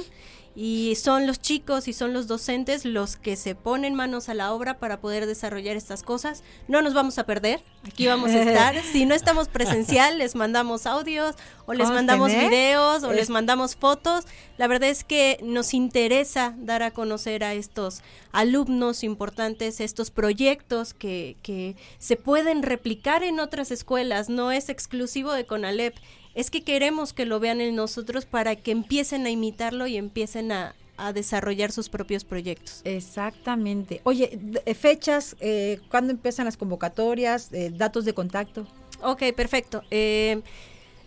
[0.55, 4.53] y son los chicos y son los docentes los que se ponen manos a la
[4.53, 6.43] obra para poder desarrollar estas cosas.
[6.67, 8.81] No nos vamos a perder, aquí vamos a estar.
[8.83, 11.35] Si no estamos presencial, les mandamos audios
[11.65, 14.25] o les a mandamos tener, videos o les es- mandamos fotos.
[14.57, 18.01] La verdad es que nos interesa dar a conocer a estos
[18.33, 25.31] alumnos importantes estos proyectos que, que se pueden replicar en otras escuelas, no es exclusivo
[25.33, 25.95] de CONALEP,
[26.35, 30.51] es que queremos que lo vean en nosotros para que empiecen a imitarlo y empiecen
[30.51, 32.81] a, a desarrollar sus propios proyectos.
[32.83, 34.01] Exactamente.
[34.03, 37.51] Oye, eh, fechas, eh, ¿cuándo empiezan las convocatorias?
[37.53, 38.67] Eh, datos de contacto.
[39.01, 39.81] Ok, perfecto.
[39.91, 40.41] Eh,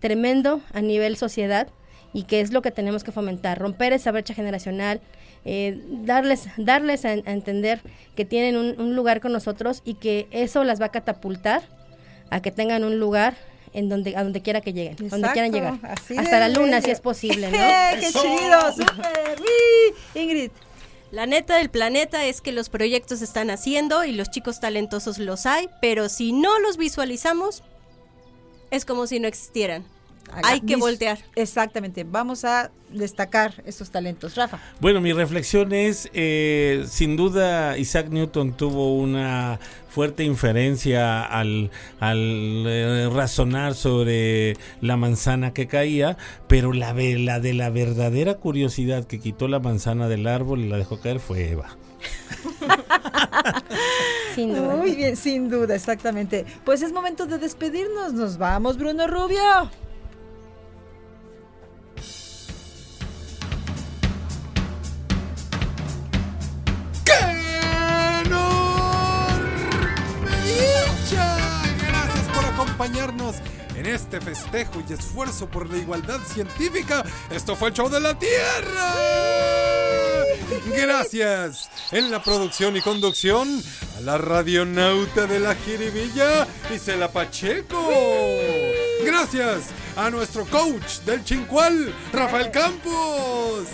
[0.00, 1.68] tremendo a nivel sociedad
[2.12, 5.00] y que es lo que tenemos que fomentar, romper esa brecha generacional,
[5.44, 7.80] eh, darles, darles a, a entender
[8.16, 11.62] que tienen un, un lugar con nosotros y que eso las va a catapultar
[12.30, 13.34] a que tengan un lugar
[13.74, 16.90] en donde a donde quiera que lleguen, donde quieran llegar, así hasta la luna si
[16.90, 17.58] es posible, ¿no?
[18.00, 18.72] ¡Qué chido!
[18.72, 19.40] ¡Súper!
[19.40, 20.20] ¡Uy!
[20.20, 20.50] Ingrid.
[21.10, 25.18] La neta del planeta es que los proyectos se están haciendo y los chicos talentosos
[25.18, 27.62] los hay, pero si no los visualizamos,
[28.70, 29.84] es como si no existieran.
[30.42, 31.18] Hay que Mis- voltear.
[31.36, 32.04] Exactamente.
[32.04, 34.34] Vamos a destacar esos talentos.
[34.36, 34.58] Rafa.
[34.80, 39.58] Bueno, mi reflexión es, eh, sin duda Isaac Newton tuvo una
[39.88, 41.70] fuerte inferencia al,
[42.00, 42.18] al
[42.66, 46.16] eh, razonar sobre la manzana que caía,
[46.48, 50.68] pero la, ve- la de la verdadera curiosidad que quitó la manzana del árbol y
[50.68, 51.76] la dejó caer fue Eva.
[54.34, 54.76] Sin duda.
[54.76, 56.44] Muy bien, sin duda, exactamente.
[56.64, 58.12] Pues es momento de despedirnos.
[58.12, 59.70] Nos vamos, Bruno Rubio.
[72.54, 73.36] Acompañarnos
[73.76, 77.04] en este festejo y esfuerzo por la igualdad científica.
[77.30, 78.94] Esto fue el show de la Tierra.
[80.66, 83.62] Gracias en la producción y conducción
[83.96, 87.90] a la radionauta de la Jiribilla, Isela Pacheco.
[89.04, 89.64] Gracias
[89.96, 93.66] a nuestro coach del Chincual, Rafael Campos.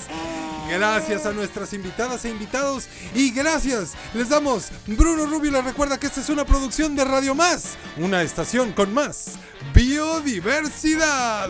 [0.71, 3.95] Gracias a nuestras invitadas e invitados y gracias.
[4.14, 8.23] Les damos Bruno Rubio les recuerda que esta es una producción de Radio Más, una
[8.23, 9.33] estación con más
[9.75, 11.49] biodiversidad.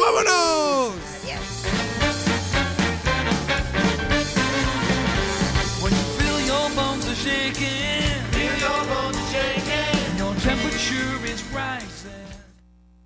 [0.00, 0.94] ¡Vámonos!